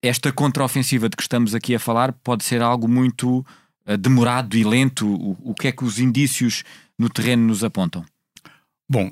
esta 0.02 0.32
contraofensiva 0.32 1.08
de 1.08 1.16
que 1.16 1.22
estamos 1.22 1.54
aqui 1.54 1.76
a 1.76 1.80
falar 1.80 2.14
pode 2.14 2.44
ser 2.44 2.64
algo 2.64 2.88
muito 2.88 3.46
demorado 4.00 4.58
e 4.58 4.64
lento. 4.64 5.08
O, 5.08 5.52
o 5.52 5.54
que 5.54 5.68
é 5.68 5.72
que 5.72 5.84
os 5.84 6.00
indícios 6.00 6.64
no 6.98 7.10
terreno 7.10 7.48
nos 7.48 7.64
apontam? 7.64 8.06
Bom, 8.90 9.12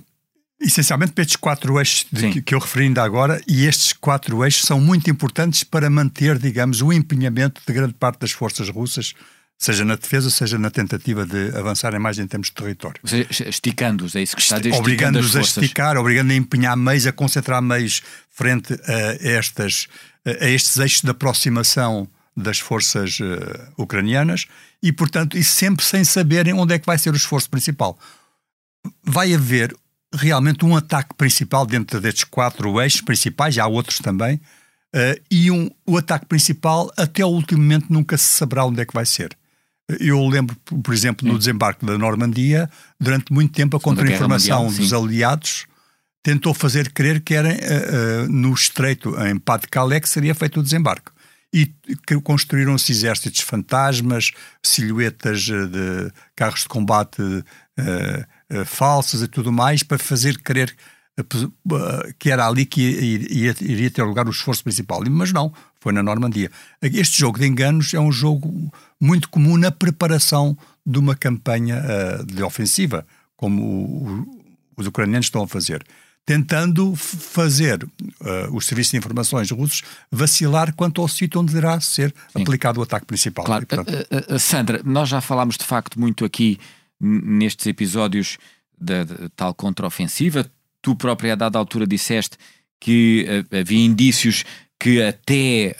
essencialmente 0.59 1.11
para 1.11 1.23
estes 1.23 1.35
quatro 1.35 1.77
eixos 1.79 2.05
de, 2.11 2.41
que 2.41 2.55
eu 2.55 2.59
referi 2.59 2.85
ainda 2.85 3.03
agora, 3.03 3.41
e 3.47 3.65
estes 3.65 3.93
quatro 3.93 4.43
eixos 4.43 4.63
são 4.63 4.79
muito 4.79 5.09
importantes 5.09 5.63
para 5.63 5.89
manter, 5.89 6.37
digamos, 6.37 6.81
o 6.81 6.91
empenhamento 6.93 7.61
de 7.65 7.73
grande 7.73 7.93
parte 7.93 8.19
das 8.19 8.31
forças 8.31 8.69
russas, 8.69 9.13
seja 9.57 9.85
na 9.85 9.95
defesa, 9.95 10.29
seja 10.29 10.57
na 10.57 10.69
tentativa 10.69 11.25
de 11.25 11.55
avançarem 11.55 11.99
mais 11.99 12.17
em 12.17 12.27
termos 12.27 12.47
de 12.47 12.53
território. 12.53 12.99
Ou 13.03 13.09
seja, 13.09 13.49
esticando-os, 13.49 14.15
é 14.15 14.21
isso 14.21 14.35
que 14.35 14.41
está 14.41 14.57
a 14.57 14.59
dizer. 14.59 14.75
Obrigando-os 14.75 15.35
a 15.35 15.41
esticar, 15.41 15.97
obrigando 15.97 16.33
a 16.33 16.35
empenhar 16.35 16.75
meios, 16.77 17.07
a 17.07 17.11
concentrar 17.11 17.61
meios 17.61 18.01
frente 18.29 18.73
a, 18.73 19.27
estas, 19.27 19.87
a 20.25 20.47
estes 20.47 20.77
eixos 20.77 21.01
de 21.01 21.09
aproximação 21.09 22.07
das 22.35 22.59
forças 22.59 23.19
uh, 23.19 23.73
ucranianas 23.77 24.45
e, 24.81 24.91
portanto, 24.91 25.37
e 25.37 25.43
sempre 25.43 25.85
sem 25.85 26.03
saberem 26.03 26.53
onde 26.53 26.73
é 26.73 26.79
que 26.79 26.85
vai 26.85 26.97
ser 26.97 27.13
o 27.13 27.17
esforço 27.17 27.49
principal 27.49 27.97
vai 29.03 29.33
haver 29.33 29.75
realmente 30.13 30.65
um 30.65 30.75
ataque 30.75 31.13
principal 31.15 31.65
dentro 31.65 31.99
destes 31.99 32.23
quatro 32.23 32.81
eixos 32.81 33.01
principais, 33.01 33.55
já 33.55 33.63
há 33.63 33.67
outros 33.67 33.99
também, 33.99 34.35
uh, 34.35 35.21
e 35.29 35.49
um, 35.49 35.69
o 35.85 35.97
ataque 35.97 36.25
principal 36.25 36.91
até 36.97 37.25
o 37.25 37.29
último 37.29 37.61
momento 37.61 37.87
nunca 37.89 38.17
se 38.17 38.25
saberá 38.25 38.65
onde 38.65 38.81
é 38.81 38.85
que 38.85 38.93
vai 38.93 39.05
ser. 39.05 39.35
Eu 39.99 40.25
lembro, 40.27 40.55
por 40.55 40.93
exemplo, 40.93 41.27
no 41.27 41.37
desembarque 41.37 41.85
da 41.85 41.97
Normandia, 41.97 42.69
durante 42.99 43.33
muito 43.33 43.53
tempo 43.53 43.75
a 43.75 43.79
contra-informação 43.79 44.67
dos 44.67 44.93
aliados 44.93 45.65
tentou 46.23 46.53
fazer 46.53 46.93
crer 46.93 47.19
que 47.19 47.33
era 47.33 47.49
uh, 47.49 47.51
uh, 47.51 48.31
no 48.31 48.53
estreito, 48.53 49.13
em 49.25 49.37
Pas-de-Calais, 49.37 50.01
que 50.01 50.09
seria 50.09 50.33
feito 50.33 50.61
o 50.61 50.63
desembarque. 50.63 51.11
E 51.53 51.71
construíram-se 52.23 52.91
exércitos 52.91 53.41
fantasmas, 53.41 54.31
silhuetas 54.63 55.41
de 55.41 56.11
carros 56.35 56.61
de 56.61 56.67
combate 56.67 57.21
uh, 57.21 57.43
uh, 57.79 58.65
falsas 58.65 59.21
e 59.21 59.27
tudo 59.27 59.51
mais, 59.51 59.83
para 59.83 59.99
fazer 59.99 60.39
crer 60.39 60.75
que 62.17 62.31
era 62.31 62.47
ali 62.47 62.65
que 62.65 62.81
iria, 62.81 63.91
ter 63.91 64.01
lugar 64.01 64.27
o 64.27 64.31
esforço 64.31 64.63
principal. 64.63 65.03
Mas 65.11 65.31
não, 65.31 65.53
foi 65.79 65.93
na 65.93 66.01
Normandia. 66.01 66.49
Este 66.81 67.19
jogo 67.19 67.37
de 67.37 67.45
enganos 67.45 67.93
é 67.93 67.99
um 67.99 68.11
jogo 68.11 68.73
muito 68.99 69.29
comum 69.29 69.55
na 69.55 69.69
preparação 69.69 70.57
de 70.83 70.97
uma 70.97 71.15
campanha 71.15 71.83
de 72.25 72.41
ofensiva, 72.41 73.05
como 73.37 74.27
os 74.75 74.87
ucranianos 74.87 75.27
estão 75.27 75.43
a 75.43 75.47
fazer 75.47 75.85
tentando 76.25 76.95
fazer 76.95 77.83
uh, 77.83 78.55
os 78.55 78.65
serviços 78.65 78.91
de 78.91 78.97
informações 78.97 79.51
russos 79.51 79.83
vacilar 80.11 80.73
quanto 80.73 81.01
ao 81.01 81.07
sítio 81.07 81.41
onde 81.41 81.53
deverá 81.53 81.79
ser 81.81 82.13
Sim. 82.29 82.41
aplicado 82.41 82.79
o 82.79 82.83
ataque 82.83 83.05
principal. 83.05 83.45
Claro. 83.45 83.63
E, 83.63 83.65
portanto... 83.65 83.93
uh, 83.93 84.35
uh, 84.35 84.39
Sandra, 84.39 84.81
nós 84.85 85.09
já 85.09 85.19
falámos 85.19 85.57
de 85.57 85.65
facto 85.65 85.99
muito 85.99 86.23
aqui 86.23 86.59
nestes 86.99 87.65
episódios 87.67 88.37
da, 88.79 89.05
tal 89.35 89.53
contraofensiva. 89.53 90.49
Tu 90.81 90.95
própria, 90.95 91.33
a 91.33 91.35
dada 91.35 91.59
altura, 91.59 91.85
disseste 91.85 92.37
que 92.79 93.45
havia 93.51 93.85
indícios 93.85 94.43
que 94.79 95.01
até 95.01 95.75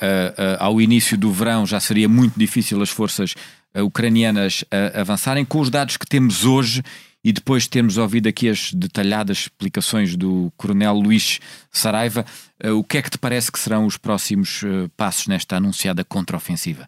ao 0.59 0.79
início 0.79 1.17
do 1.17 1.31
verão 1.31 1.65
já 1.65 1.77
seria 1.79 2.07
muito 2.07 2.39
difícil 2.39 2.81
as 2.81 2.89
forças 2.89 3.35
ucranianas 3.75 4.63
avançarem. 4.93 5.43
Com 5.43 5.59
os 5.59 5.69
dados 5.69 5.97
que 5.97 6.05
temos 6.05 6.45
hoje 6.45 6.81
e 7.23 7.31
depois 7.31 7.63
de 7.63 7.69
termos 7.69 7.97
ouvido 7.97 8.27
aqui 8.27 8.49
as 8.49 8.73
detalhadas 8.73 9.37
explicações 9.37 10.15
do 10.15 10.51
Coronel 10.57 10.93
Luís 10.93 11.39
Saraiva, 11.71 12.25
eh, 12.59 12.71
o 12.71 12.83
que 12.83 12.97
é 12.97 13.01
que 13.01 13.09
te 13.09 13.17
parece 13.17 13.51
que 13.51 13.59
serão 13.59 13.85
os 13.85 13.97
próximos 13.97 14.61
eh, 14.63 14.89
passos 14.97 15.27
nesta 15.27 15.55
anunciada 15.55 16.03
contraofensiva? 16.03 16.87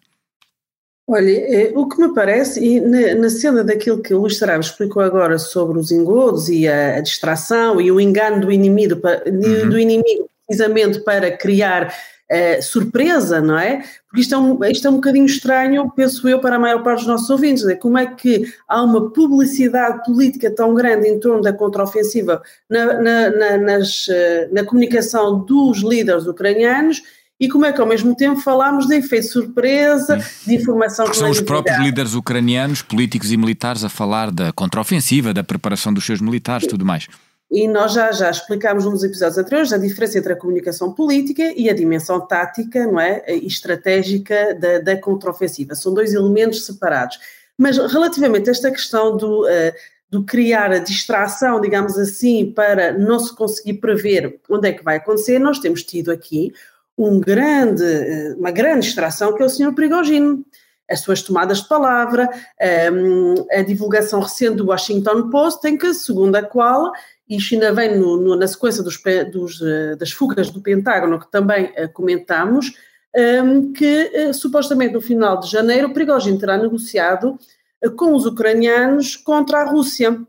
Olha, 1.08 1.30
eh, 1.30 1.72
o 1.74 1.88
que 1.88 2.00
me 2.00 2.12
parece, 2.12 2.62
e 2.62 2.80
na, 2.80 3.30
cena 3.30 3.64
daquilo 3.64 4.02
que 4.02 4.12
o 4.12 4.20
Luís 4.20 4.36
Saraiva 4.36 4.60
explicou 4.60 5.02
agora 5.02 5.38
sobre 5.38 5.78
os 5.78 5.90
engodos 5.90 6.48
e 6.48 6.68
a, 6.68 7.00
distração 7.00 7.80
e 7.80 7.90
o 7.90 8.00
engano 8.00 8.40
do 8.40 8.52
inimigo, 8.52 9.00
uhum. 9.26 9.68
do 9.70 9.78
inimigo 9.78 10.28
precisamente 10.46 11.00
para 11.00 11.36
criar 11.36 11.88
uh, 11.88 12.62
surpresa, 12.62 13.40
não 13.40 13.58
é? 13.58 13.82
Porque 14.08 14.20
isto 14.20 14.34
é, 14.34 14.38
um, 14.38 14.64
isto 14.64 14.86
é 14.86 14.90
um 14.90 14.94
bocadinho 14.94 15.26
estranho, 15.26 15.90
penso 15.94 16.28
eu, 16.28 16.40
para 16.40 16.56
a 16.56 16.58
maior 16.58 16.82
parte 16.82 16.98
dos 16.98 17.08
nossos 17.08 17.30
ouvintes. 17.30 17.66
É? 17.66 17.74
Como 17.74 17.98
é 17.98 18.06
que 18.06 18.52
há 18.68 18.82
uma 18.82 19.10
publicidade 19.10 20.04
política 20.04 20.50
tão 20.50 20.74
grande 20.74 21.08
em 21.08 21.18
torno 21.18 21.42
da 21.42 21.52
contraofensiva 21.52 22.42
na, 22.68 23.00
na, 23.00 23.30
na, 23.30 23.58
nas, 23.58 24.06
uh, 24.08 24.52
na 24.52 24.64
comunicação 24.64 25.40
dos 25.40 25.82
líderes 25.82 26.26
ucranianos 26.26 27.02
e 27.38 27.48
como 27.48 27.66
é 27.66 27.72
que 27.72 27.80
ao 27.80 27.86
mesmo 27.86 28.16
tempo 28.16 28.40
falamos 28.40 28.86
de 28.86 28.96
efeito 28.96 29.26
surpresa, 29.26 30.18
de 30.46 30.54
informação 30.54 31.06
que 31.06 31.16
são 31.16 31.28
os 31.28 31.40
próprios 31.40 31.78
líderes 31.78 32.14
ucranianos, 32.14 32.80
políticos 32.80 33.30
e 33.30 33.36
militares 33.36 33.84
a 33.84 33.90
falar 33.90 34.30
da 34.30 34.52
contraofensiva, 34.52 35.34
da 35.34 35.44
preparação 35.44 35.92
dos 35.92 36.06
seus 36.06 36.20
militares, 36.22 36.66
tudo 36.66 36.84
mais. 36.84 37.06
E 37.50 37.68
nós 37.68 37.92
já, 37.92 38.10
já 38.10 38.30
explicámos 38.30 38.84
nos 38.84 39.04
episódios 39.04 39.38
anteriores 39.38 39.72
a 39.72 39.78
diferença 39.78 40.18
entre 40.18 40.32
a 40.32 40.36
comunicação 40.36 40.92
política 40.92 41.52
e 41.56 41.70
a 41.70 41.74
dimensão 41.74 42.20
tática 42.20 42.86
não 42.86 43.00
é, 43.00 43.22
e 43.28 43.46
estratégica 43.46 44.54
da, 44.54 44.78
da 44.80 45.00
contraofensiva. 45.00 45.74
São 45.74 45.94
dois 45.94 46.12
elementos 46.12 46.66
separados. 46.66 47.18
Mas 47.56 47.78
relativamente 47.78 48.48
a 48.48 48.52
esta 48.52 48.70
questão 48.70 49.16
do, 49.16 49.44
uh, 49.44 49.72
do 50.10 50.24
criar 50.24 50.72
a 50.72 50.78
distração, 50.78 51.60
digamos 51.60 51.96
assim, 51.96 52.52
para 52.52 52.92
não 52.92 53.18
se 53.18 53.34
conseguir 53.34 53.74
prever 53.74 54.40
onde 54.50 54.68
é 54.68 54.72
que 54.72 54.84
vai 54.84 54.96
acontecer, 54.96 55.38
nós 55.38 55.58
temos 55.58 55.82
tido 55.82 56.10
aqui 56.10 56.52
um 56.98 57.20
grande, 57.20 57.84
eh, 57.84 58.34
uma 58.38 58.50
grande 58.50 58.86
distração 58.86 59.34
que 59.34 59.42
é 59.42 59.46
o 59.46 59.50
Sr. 59.50 59.74
Prigogine 59.74 60.42
as 60.88 61.00
suas 61.00 61.22
tomadas 61.22 61.58
de 61.58 61.68
palavra, 61.68 62.28
ehm, 62.60 63.34
a 63.50 63.62
divulgação 63.62 64.20
recente 64.20 64.56
do 64.56 64.66
Washington 64.66 65.30
Post, 65.30 65.66
em 65.66 65.76
que, 65.76 65.92
segundo 65.92 66.36
a 66.36 66.42
qual 66.42 66.92
e 67.28 67.38
ainda 67.52 67.72
vem 67.72 67.98
no, 67.98 68.16
no, 68.16 68.36
na 68.36 68.46
sequência 68.46 68.82
dos, 68.82 69.02
dos, 69.32 69.60
eh, 69.60 69.96
das 69.96 70.12
fugas 70.12 70.50
do 70.50 70.60
Pentágono, 70.60 71.18
que 71.18 71.30
também 71.30 71.66
uh, 71.66 71.92
comentámos, 71.92 72.72
um, 73.14 73.20
ehm, 73.20 73.72
que 73.72 74.28
uh, 74.28 74.34
supostamente 74.34 74.94
no 74.94 75.00
final 75.00 75.40
de 75.40 75.50
janeiro 75.50 75.92
Prigogine 75.92 76.38
terá 76.38 76.56
negociado 76.56 77.36
uh, 77.84 77.90
com 77.92 78.14
os 78.14 78.26
ucranianos 78.26 79.16
contra 79.16 79.62
a 79.62 79.64
Rússia. 79.64 80.20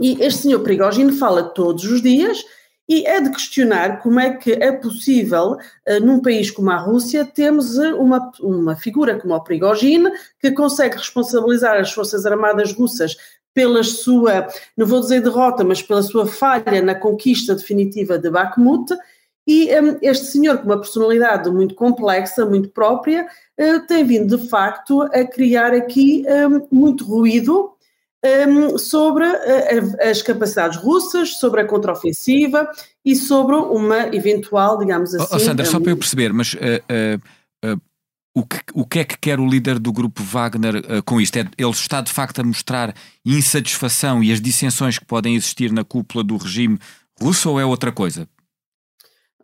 E 0.00 0.20
este 0.20 0.42
senhor 0.42 0.60
Prigogine 0.60 1.12
fala 1.12 1.44
todos 1.44 1.84
os 1.84 2.02
dias 2.02 2.44
e 2.88 3.06
é 3.06 3.20
de 3.20 3.30
questionar 3.30 4.02
como 4.02 4.18
é 4.18 4.34
que 4.34 4.52
é 4.52 4.72
possível, 4.72 5.56
num 6.02 6.20
país 6.20 6.50
como 6.50 6.70
a 6.70 6.76
Rússia, 6.76 7.24
termos 7.24 7.78
uma, 7.78 8.30
uma 8.40 8.76
figura 8.76 9.18
como 9.18 9.34
o 9.34 9.40
Prigogine, 9.40 10.10
que 10.38 10.50
consegue 10.50 10.96
responsabilizar 10.96 11.80
as 11.80 11.92
Forças 11.92 12.26
Armadas 12.26 12.72
russas 12.72 13.16
pela 13.54 13.82
sua, 13.84 14.48
não 14.76 14.84
vou 14.84 15.00
dizer 15.00 15.22
derrota, 15.22 15.62
mas 15.62 15.80
pela 15.80 16.02
sua 16.02 16.26
falha 16.26 16.82
na 16.82 16.94
conquista 16.94 17.54
definitiva 17.54 18.18
de 18.18 18.28
Bakhmut, 18.28 18.92
e 19.46 19.68
um, 19.78 19.98
este 20.02 20.26
senhor, 20.26 20.58
com 20.58 20.64
uma 20.64 20.78
personalidade 20.78 21.50
muito 21.50 21.74
complexa, 21.74 22.46
muito 22.46 22.70
própria, 22.70 23.26
uh, 23.60 23.86
tem 23.86 24.04
vindo 24.04 24.36
de 24.36 24.48
facto 24.48 25.02
a 25.02 25.24
criar 25.24 25.72
aqui 25.74 26.24
um, 26.26 26.66
muito 26.70 27.04
ruído 27.04 27.72
um, 28.48 28.78
sobre 28.78 29.24
uh, 29.24 29.96
as 30.00 30.22
capacidades 30.22 30.78
russas, 30.78 31.36
sobre 31.36 31.60
a 31.60 31.66
contraofensiva 31.66 32.68
e 33.04 33.14
sobre 33.14 33.54
uma 33.54 34.14
eventual, 34.14 34.78
digamos 34.78 35.14
assim. 35.14 35.34
Oh, 35.34 35.38
Sandra, 35.38 35.66
só 35.66 35.78
para 35.78 35.92
eu 35.92 35.96
perceber, 35.96 36.32
mas 36.32 36.54
uh, 36.54 37.78
o 38.34 38.44
que, 38.44 38.58
o 38.74 38.84
que 38.84 38.98
é 38.98 39.04
que 39.04 39.16
quer 39.16 39.38
o 39.38 39.48
líder 39.48 39.78
do 39.78 39.92
grupo 39.92 40.22
Wagner 40.22 40.76
uh, 40.76 41.02
com 41.04 41.20
isto? 41.20 41.36
É, 41.36 41.48
ele 41.56 41.70
está 41.70 42.00
de 42.00 42.12
facto 42.12 42.40
a 42.40 42.44
mostrar 42.44 42.92
insatisfação 43.24 44.22
e 44.24 44.32
as 44.32 44.40
dissensões 44.40 44.98
que 44.98 45.04
podem 45.04 45.36
existir 45.36 45.70
na 45.70 45.84
cúpula 45.84 46.24
do 46.24 46.36
regime 46.36 46.78
russo 47.20 47.50
ou 47.50 47.60
é 47.60 47.64
outra 47.64 47.92
coisa? 47.92 48.28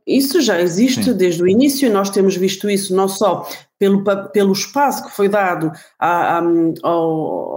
Isso 0.05 0.41
já 0.41 0.61
existe 0.61 1.05
Sim. 1.05 1.17
desde 1.17 1.41
o 1.41 1.47
início, 1.47 1.93
nós 1.93 2.11
temos 2.11 2.35
visto 2.37 2.69
isso 2.69 2.95
não 2.97 3.07
só 3.07 3.49
pelo, 3.79 4.03
pelo 4.33 4.53
espaço 4.53 5.07
que 5.07 5.15
foi 5.15 5.29
dado 5.29 5.71
a, 5.97 6.39
a, 6.39 6.39
a, 6.39 6.43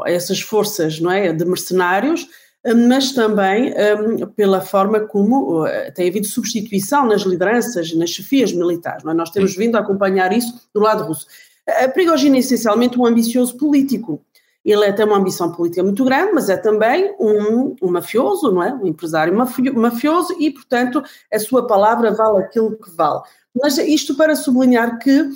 a 0.05 0.11
essas 0.11 0.39
forças 0.39 0.99
não 0.99 1.09
é, 1.09 1.33
de 1.33 1.45
mercenários, 1.45 2.27
mas 2.65 3.11
também 3.11 3.73
um, 3.73 4.25
pela 4.27 4.61
forma 4.61 5.01
como 5.01 5.63
uh, 5.63 5.67
tem 5.93 6.07
havido 6.07 6.27
substituição 6.27 7.05
nas 7.05 7.23
lideranças, 7.23 7.93
nas 7.93 8.09
chefias 8.09 8.53
militares. 8.53 9.05
É? 9.05 9.13
Nós 9.13 9.29
temos 9.31 9.55
vindo 9.55 9.75
a 9.75 9.81
acompanhar 9.81 10.31
isso 10.31 10.69
do 10.73 10.79
lado 10.79 11.03
russo. 11.03 11.27
A 11.67 11.89
Prigogine 11.89 12.37
é 12.37 12.39
essencialmente 12.39 12.97
um 12.97 13.05
ambicioso 13.05 13.57
político. 13.57 14.21
Ele 14.63 14.85
é, 14.85 14.93
tem 14.93 15.05
uma 15.05 15.17
ambição 15.17 15.51
política 15.51 15.83
muito 15.83 16.05
grande, 16.05 16.31
mas 16.33 16.49
é 16.49 16.55
também 16.55 17.13
um, 17.19 17.75
um 17.81 17.91
mafioso, 17.91 18.49
não 18.49 18.63
é? 18.63 18.73
Um 18.73 18.87
empresário 18.87 19.35
mafioso 19.35 20.33
e, 20.39 20.49
portanto, 20.51 21.03
a 21.31 21.39
sua 21.39 21.67
palavra 21.67 22.11
vale 22.11 22.43
aquilo 22.43 22.77
que 22.77 22.89
vale. 22.95 23.21
Mas 23.61 23.77
isto 23.77 24.15
para 24.15 24.35
sublinhar 24.35 24.99
que 24.99 25.29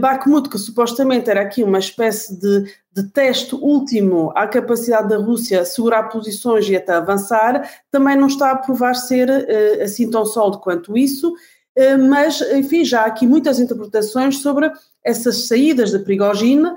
Bakhmut, 0.00 0.48
que 0.48 0.58
supostamente 0.58 1.30
era 1.30 1.40
aqui 1.40 1.62
uma 1.62 1.78
espécie 1.78 2.36
de, 2.38 2.64
de 2.92 3.04
teste 3.12 3.54
último 3.54 4.32
à 4.34 4.46
capacidade 4.46 5.08
da 5.08 5.16
Rússia 5.16 5.64
segurar 5.64 6.04
posições 6.04 6.68
e 6.68 6.74
até 6.74 6.94
avançar, 6.94 7.70
também 7.88 8.16
não 8.16 8.26
está 8.26 8.50
a 8.50 8.56
provar 8.56 8.94
ser 8.94 9.28
uh, 9.30 9.82
assim 9.82 10.10
tão 10.10 10.26
sólido 10.26 10.58
quanto 10.58 10.98
isso, 10.98 11.30
uh, 11.30 12.08
mas, 12.08 12.40
enfim, 12.40 12.84
já 12.84 13.02
há 13.02 13.06
aqui 13.06 13.24
muitas 13.24 13.60
interpretações 13.60 14.38
sobre 14.40 14.68
essas 15.04 15.46
saídas 15.46 15.92
de 15.92 16.00
Prigogine, 16.00 16.70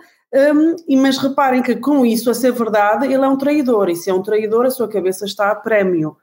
mas 0.87 1.17
reparem 1.17 1.61
que 1.61 1.75
com 1.75 2.05
isso, 2.05 2.29
a 2.29 2.33
ser 2.33 2.53
verdade, 2.53 3.05
ele 3.05 3.25
é 3.25 3.27
um 3.27 3.35
traidor, 3.37 3.89
e 3.89 3.97
se 3.97 4.09
é 4.09 4.13
um 4.13 4.21
traidor, 4.21 4.65
a 4.65 4.71
sua 4.71 4.87
cabeça 4.87 5.25
está 5.25 5.51
a 5.51 5.55
prémio. 5.55 6.15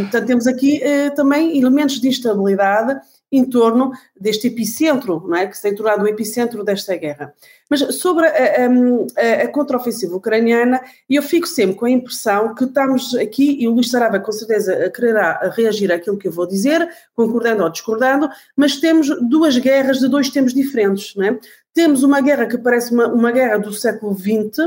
Portanto, 0.00 0.26
temos 0.26 0.46
aqui 0.46 0.80
também 1.14 1.58
elementos 1.58 2.00
de 2.00 2.08
instabilidade 2.08 2.98
em 3.32 3.44
torno 3.44 3.92
deste 4.18 4.48
epicentro, 4.48 5.24
não 5.26 5.36
é? 5.36 5.46
que 5.46 5.56
se 5.56 5.62
tem 5.62 5.74
tornado 5.74 6.02
o 6.02 6.08
epicentro 6.08 6.64
desta 6.64 6.96
guerra. 6.96 7.32
Mas 7.68 7.80
sobre 7.96 8.26
a, 8.26 8.32
a, 8.32 9.42
a 9.44 9.48
contraofensiva 9.48 10.16
ucraniana, 10.16 10.80
eu 11.08 11.22
fico 11.22 11.46
sempre 11.46 11.76
com 11.76 11.86
a 11.86 11.90
impressão 11.90 12.54
que 12.54 12.64
estamos 12.64 13.14
aqui, 13.14 13.56
e 13.60 13.68
o 13.68 13.72
Luís 13.72 13.90
Sarava 13.90 14.18
com 14.18 14.32
certeza 14.32 14.90
quererá 14.90 15.52
reagir 15.54 15.92
àquilo 15.92 16.18
que 16.18 16.28
eu 16.28 16.32
vou 16.32 16.46
dizer, 16.46 16.88
concordando 17.14 17.62
ou 17.62 17.70
discordando, 17.70 18.28
mas 18.56 18.76
temos 18.76 19.08
duas 19.28 19.56
guerras 19.58 20.00
de 20.00 20.08
dois 20.08 20.28
tempos 20.30 20.52
diferentes. 20.52 21.14
Não 21.14 21.24
é? 21.24 21.38
Temos 21.72 22.02
uma 22.02 22.20
guerra 22.20 22.46
que 22.46 22.58
parece 22.58 22.92
uma, 22.92 23.06
uma 23.06 23.30
guerra 23.30 23.58
do 23.58 23.72
século 23.72 24.16
XX, 24.18 24.58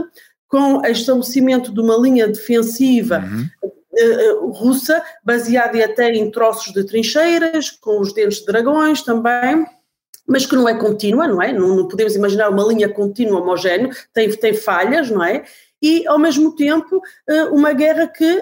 com 0.47 0.77
o 0.77 0.85
estabelecimento 0.85 1.73
de 1.73 1.79
uma 1.79 1.97
linha 1.97 2.27
defensiva 2.27 3.17
uhum. 3.17 3.71
Uh, 3.93 4.47
russa, 4.47 5.03
baseada 5.23 5.85
até 5.85 6.11
em 6.11 6.31
troços 6.31 6.73
de 6.73 6.83
trincheiras, 6.83 7.69
com 7.69 7.99
os 7.99 8.11
dentes 8.11 8.39
de 8.39 8.45
dragões 8.45 9.03
também, 9.03 9.67
mas 10.27 10.47
que 10.47 10.55
não 10.55 10.67
é 10.67 10.73
contínua, 10.73 11.27
não 11.27 11.39
é? 11.39 11.53
Não, 11.53 11.75
não 11.75 11.87
podemos 11.87 12.15
imaginar 12.15 12.49
uma 12.49 12.63
linha 12.63 12.89
contínua 12.89 13.39
homogénea, 13.39 13.91
tem, 14.11 14.31
tem 14.31 14.53
falhas, 14.55 15.11
não 15.11 15.23
é? 15.23 15.43
E, 15.79 16.07
ao 16.07 16.17
mesmo 16.17 16.55
tempo, 16.55 16.97
uh, 16.97 17.53
uma 17.53 17.73
guerra 17.73 18.07
que. 18.07 18.41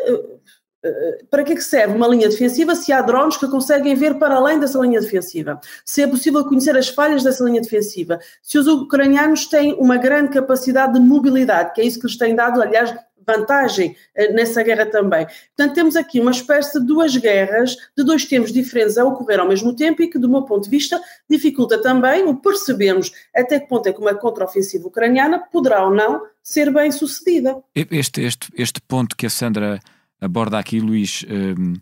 Para 1.30 1.44
que, 1.44 1.54
é 1.54 1.56
que 1.56 1.64
serve 1.64 1.96
uma 1.96 2.08
linha 2.08 2.28
defensiva 2.28 2.74
se 2.74 2.92
há 2.92 3.04
drones 3.04 3.38
que 3.38 3.48
conseguem 3.48 3.94
ver 3.94 4.16
para 4.16 4.34
além 4.34 4.60
dessa 4.60 4.80
linha 4.80 5.00
defensiva? 5.00 5.62
Se 5.86 6.02
é 6.02 6.08
possível 6.08 6.44
conhecer 6.44 6.76
as 6.76 6.90
falhas 6.90 7.24
dessa 7.24 7.44
linha 7.44 7.62
defensiva? 7.62 8.20
Se 8.42 8.58
os 8.58 8.66
ucranianos 8.66 9.46
têm 9.46 9.76
uma 9.76 9.98
grande 9.98 10.30
capacidade 10.30 10.94
de 10.94 11.00
mobilidade, 11.00 11.74
que 11.74 11.82
é 11.82 11.84
isso 11.84 12.00
que 12.00 12.08
lhes 12.08 12.18
tem 12.18 12.36
dado, 12.36 12.60
aliás, 12.60 12.96
vantagem 13.26 13.96
uh, 14.18 14.34
nessa 14.34 14.64
guerra 14.64 14.86
também. 14.86 15.26
Portanto, 15.56 15.76
temos 15.76 15.96
aqui 15.96 16.20
uma 16.20 16.32
espécie 16.32 16.80
de 16.80 16.86
duas 16.86 17.16
guerras, 17.16 17.76
de 17.98 18.04
dois 18.04 18.26
tempos 18.26 18.52
diferentes 18.52 18.98
a 18.98 19.06
ocorrer 19.06 19.40
ao 19.40 19.48
mesmo 19.48 19.76
tempo 19.76 20.02
e 20.02 20.08
que, 20.08 20.20
do 20.20 20.30
meu 20.30 20.44
ponto 20.44 20.64
de 20.66 20.70
vista, 20.70 21.02
dificulta 21.30 21.82
também 21.82 22.24
o 22.26 22.36
percebermos 22.36 23.12
até 23.36 23.60
que 23.60 23.68
ponto 23.68 23.88
é 23.88 23.94
que 23.94 24.00
uma 24.00 24.16
contraofensiva 24.16 24.88
ucraniana 24.88 25.40
poderá 25.40 25.86
ou 25.86 25.94
não 25.94 26.22
ser 26.44 26.72
bem 26.72 26.92
sucedida. 26.92 27.62
Este, 27.76 28.22
este, 28.22 28.50
este 28.56 28.82
ponto 28.82 29.16
que 29.16 29.26
a 29.26 29.30
Sandra 29.30 29.80
aborda 30.20 30.60
aqui, 30.60 30.80
Luís, 30.80 31.26
um, 31.30 31.74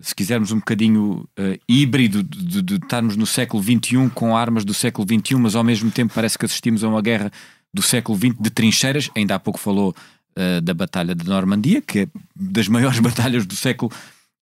se 0.00 0.14
quisermos 0.14 0.50
um 0.50 0.58
bocadinho 0.58 1.28
uh, 1.38 1.58
híbrido 1.68 2.22
de, 2.22 2.60
de, 2.60 2.74
estarmos 2.74 3.16
no 3.16 3.26
século 3.26 3.62
XXI 3.62 4.10
com 4.14 4.36
armas 4.36 4.64
do 4.64 4.74
século 4.74 5.06
XXI, 5.06 5.36
mas 5.36 5.54
ao 5.54 5.62
mesmo 5.62 5.90
tempo 5.90 6.12
parece 6.14 6.36
que 6.36 6.44
assistimos 6.44 6.82
a 6.82 6.88
uma 6.88 7.00
guerra 7.00 7.30
do 7.72 7.80
século 7.82 8.18
XX 8.18 8.34
de 8.38 8.50
trincheiras. 8.50 9.10
Ainda 9.16 9.36
há 9.36 9.38
pouco 9.38 9.60
falou 9.60 9.94
uh, 10.36 10.60
da 10.60 10.74
Batalha 10.74 11.14
de 11.14 11.24
Normandia, 11.26 11.80
que 11.80 12.00
é 12.00 12.06
das 12.34 12.68
maiores 12.68 12.98
batalhas 13.00 13.46
do 13.46 13.56
século 13.56 13.92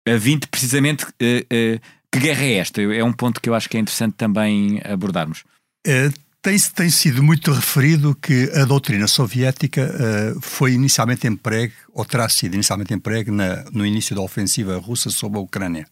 XX, 0.08 0.46
precisamente. 0.50 1.04
Uh, 1.04 1.80
que 2.12 2.18
guerra 2.18 2.42
é 2.42 2.54
esta? 2.54 2.82
É 2.82 3.04
um 3.04 3.12
ponto 3.12 3.40
que 3.40 3.48
eu 3.48 3.54
acho 3.54 3.68
que 3.68 3.76
é 3.76 3.80
interessante 3.80 4.14
também 4.14 4.80
abordarmos. 4.84 5.44
É 5.86 6.10
tem, 6.42 6.58
tem 6.58 6.88
sido 6.88 7.22
muito 7.22 7.52
referido 7.52 8.14
que 8.14 8.50
a 8.54 8.64
doutrina 8.64 9.06
soviética 9.06 9.82
uh, 9.82 10.40
foi 10.40 10.72
inicialmente 10.72 11.26
empregue, 11.26 11.74
ou 11.92 12.02
terá 12.04 12.28
sido 12.30 12.54
inicialmente 12.54 12.94
empregue, 12.94 13.30
na, 13.30 13.64
no 13.70 13.84
início 13.84 14.16
da 14.16 14.22
ofensiva 14.22 14.78
russa 14.78 15.10
sobre 15.10 15.38
a 15.38 15.42
Ucrânia. 15.42 15.86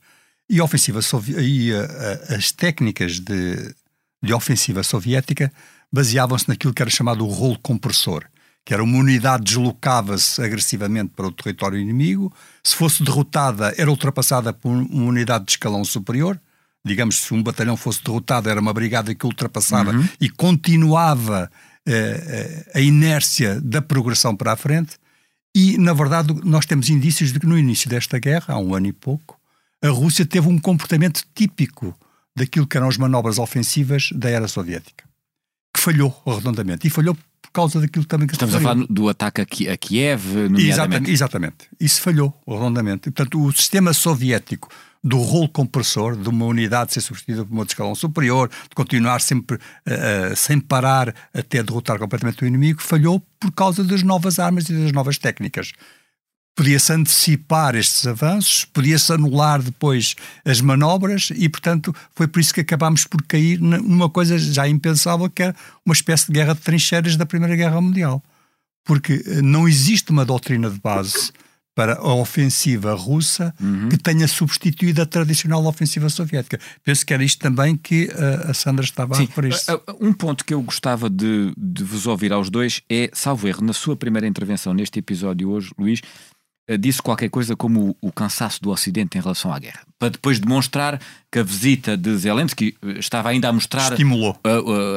E, 0.49 0.61
ofensiva 0.63 1.01
e 1.39 1.73
uh, 1.73 2.35
as 2.35 2.51
técnicas 2.51 3.21
de, 3.21 3.75
de 4.23 4.33
ofensiva 4.33 4.83
soviética 4.83 5.53
baseavam-se 5.93 6.49
naquilo 6.49 6.73
que 6.73 6.81
era 6.81 6.91
chamado 6.91 7.27
o 7.27 7.31
rolo 7.31 7.59
compressor, 7.59 8.25
que 8.65 8.75
era 8.75 8.83
uma 8.83 8.99
unidade 8.99 9.45
deslocava-se 9.45 10.43
agressivamente 10.43 11.13
para 11.17 11.27
o 11.27 11.33
território 11.33 11.79
inimigo, 11.79 12.33
se 12.63 12.77
fosse 12.77 13.03
derrotada, 13.03 13.75
era 13.79 13.91
ultrapassada 13.91 14.53
por 14.53 14.71
uma 14.71 15.05
unidade 15.05 15.47
de 15.47 15.53
escalão 15.53 15.85
superior, 15.85 16.39
digamos, 16.85 17.21
se 17.21 17.35
um 17.35 17.43
batalhão 17.43 17.77
fosse 17.77 18.03
derrotado, 18.03 18.49
era 18.49 18.61
uma 18.61 18.73
brigada 18.73 19.15
que 19.15 19.27
ultrapassava 19.27 19.93
uhum. 19.93 20.09
e 20.21 20.29
continuava 20.29 21.51
eh, 21.87 22.65
eh, 22.75 22.79
a 22.79 22.81
inércia 22.81 23.61
da 23.61 23.81
progressão 23.81 24.37
para 24.37 24.53
a 24.53 24.57
frente. 24.57 24.97
E, 25.55 25.79
na 25.79 25.93
verdade, 25.93 26.35
nós 26.45 26.67
temos 26.67 26.89
indícios 26.89 27.33
de 27.33 27.41
que 27.41 27.47
no 27.47 27.59
início 27.59 27.89
desta 27.89 28.19
guerra, 28.19 28.55
há 28.55 28.59
um 28.59 28.75
ano 28.75 28.87
e 28.87 28.93
pouco, 28.93 29.39
a 29.83 29.89
Rússia 29.89 30.27
teve 30.27 30.49
um 30.49 30.59
comportamento 30.59 31.23
típico 31.35 31.95
daquilo 32.37 32.67
que 32.67 32.77
eram 32.77 32.89
as 32.89 32.97
manobras 32.97 33.39
ofensivas 33.39 34.11
da 34.15 34.29
era 34.29 34.47
soviética, 34.47 35.05
que 35.75 35.81
falhou 35.81 36.15
redondamente. 36.27 36.87
E 36.87 36.91
falhou 36.91 37.17
por 37.49 37.53
causa 37.53 37.81
daquilo 37.81 38.05
também 38.05 38.27
que 38.27 38.35
Estamos 38.35 38.55
a 38.55 38.61
falar 38.61 38.87
do 38.89 39.09
ataque 39.09 39.69
a 39.69 39.77
Kiev, 39.77 40.25
nomeadamente. 40.25 40.69
Exatamente, 40.69 41.11
exatamente. 41.11 41.57
Isso 41.81 42.01
falhou 42.01 42.39
redondamente. 42.47 43.11
Portanto, 43.11 43.43
o 43.43 43.51
sistema 43.53 43.93
soviético 43.93 44.69
do 45.03 45.19
rolo 45.19 45.49
compressor, 45.49 46.17
de 46.17 46.29
uma 46.29 46.45
unidade 46.45 46.93
ser 46.93 47.01
substituída 47.01 47.45
por 47.45 47.53
uma 47.53 47.65
de 47.65 47.71
escalão 47.71 47.95
superior, 47.95 48.49
de 48.49 48.75
continuar 48.75 49.21
sempre 49.21 49.57
uh, 49.57 50.37
sem 50.37 50.61
parar 50.61 51.15
até 51.33 51.63
derrotar 51.63 51.99
completamente 51.99 52.43
o 52.43 52.47
inimigo, 52.47 52.83
falhou 52.83 53.21
por 53.41 53.53
causa 53.53 53.85
das 53.85 54.03
novas 54.03 54.39
armas 54.39 54.69
e 54.69 54.75
das 54.75 54.93
novas 54.93 55.17
técnicas. 55.17 55.73
Podia-se 56.59 56.93
antecipar 56.93 57.77
estes 57.77 58.05
avanços, 58.05 58.65
podia-se 58.65 59.13
anular 59.13 59.63
depois 59.63 60.17
as 60.45 60.61
manobras 60.61 61.31
e, 61.37 61.49
portanto, 61.49 61.95
foi 62.17 62.27
por 62.27 62.41
isso 62.41 62.53
que 62.53 62.63
acabámos 62.63 63.05
por 63.05 63.23
cair 63.23 63.61
numa 63.61 64.11
coisa 64.11 64.37
já 64.37 64.67
impensável, 64.67 65.31
que 65.31 65.45
é 65.45 65.55
uma 65.87 65.93
espécie 65.93 66.27
de 66.27 66.33
guerra 66.33 66.55
de 66.55 66.61
trincheiras 66.61 67.17
da 67.17 67.25
Primeira 67.25 67.55
Guerra 67.55 67.81
Mundial. 67.81 68.21
Porque 68.85 69.23
eh, 69.25 69.41
não 69.41 69.69
existe 69.69 70.11
uma 70.11 70.25
doutrina 70.25 70.69
de 70.69 70.81
base 70.81 71.31
para 71.77 71.95
a 71.95 72.13
ofensiva 72.13 72.93
russa 72.93 73.55
uhum. 73.61 73.89
que 73.89 73.97
tenha 73.97 74.27
substituído 74.27 75.01
a 75.01 75.07
tradicional 75.07 75.65
ofensiva 75.65 76.09
soviética. 76.09 76.59
Penso 76.83 77.07
que 77.07 77.15
era 77.15 77.23
isto 77.23 77.39
também 77.39 77.77
que 77.77 78.07
uh, 78.07 78.51
a 78.51 78.53
Sandra 78.53 78.85
estava 78.85 79.15
Sim. 79.15 79.23
a 79.23 79.27
referir. 79.27 79.55
Um 80.01 80.13
ponto 80.13 80.45
que 80.45 80.53
eu 80.53 80.61
gostava 80.61 81.09
de, 81.09 81.53
de 81.57 81.85
vos 81.85 82.09
ouvir 82.09 82.33
aos 82.33 82.51
dois 82.51 82.83
é, 82.91 83.09
salvo 83.13 83.47
erro, 83.47 83.63
na 83.63 83.73
sua 83.73 83.95
primeira 83.95 84.27
intervenção 84.27 84.75
neste 84.75 84.99
episódio 84.99 85.51
hoje, 85.51 85.71
Luís, 85.79 86.01
disse 86.77 87.01
qualquer 87.01 87.31
coisa 87.31 87.57
como 87.57 87.97
o, 88.03 88.09
o, 88.09 88.13
cansaço 88.13 88.61
do 88.61 88.71
Ocidente 88.71 89.17
em 89.17 89.21
relação 89.21 89.53
à 89.53 89.59
guerra, 89.59 89.81
para 89.99 90.11
depois 90.11 90.39
demonstrar 90.39 91.01
que 91.33 91.39
a 91.39 91.43
visita 91.43 91.97
de 91.97 92.15
Zelensky 92.17 92.77
uh, 92.83 92.91
estava 92.99 93.31
ainda 93.31 93.49
a 93.49 93.53
mostrar 93.53 93.93
Estimulou. 93.93 94.39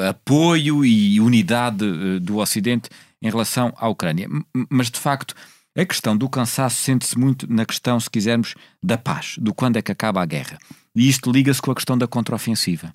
apoio 0.09 0.83
e 0.83 1.21
unidade 1.21 2.19
do 2.19 2.37
Ocidente 2.37 2.89
em 3.21 3.29
relação 3.29 3.73
à 3.77 3.87
Ucrânia. 3.87 4.27
Mas, 4.69 4.89
de 4.89 4.99
facto, 4.99 5.33
a 5.77 5.85
questão 5.85 6.17
do 6.17 6.27
cansaço 6.27 6.81
sente-se 6.81 7.17
muito 7.17 7.51
na 7.51 7.65
questão, 7.65 7.99
se 7.99 8.09
quisermos, 8.09 8.55
da 8.83 8.97
paz, 8.97 9.35
do 9.37 9.53
quando 9.53 9.77
é 9.77 9.81
que 9.81 9.91
acaba 9.91 10.21
a 10.21 10.25
guerra. 10.25 10.57
E 10.95 11.07
isto 11.07 11.31
liga-se 11.31 11.61
com 11.61 11.71
a 11.71 11.75
questão 11.75 11.97
da 11.97 12.07
contraofensiva. 12.07 12.91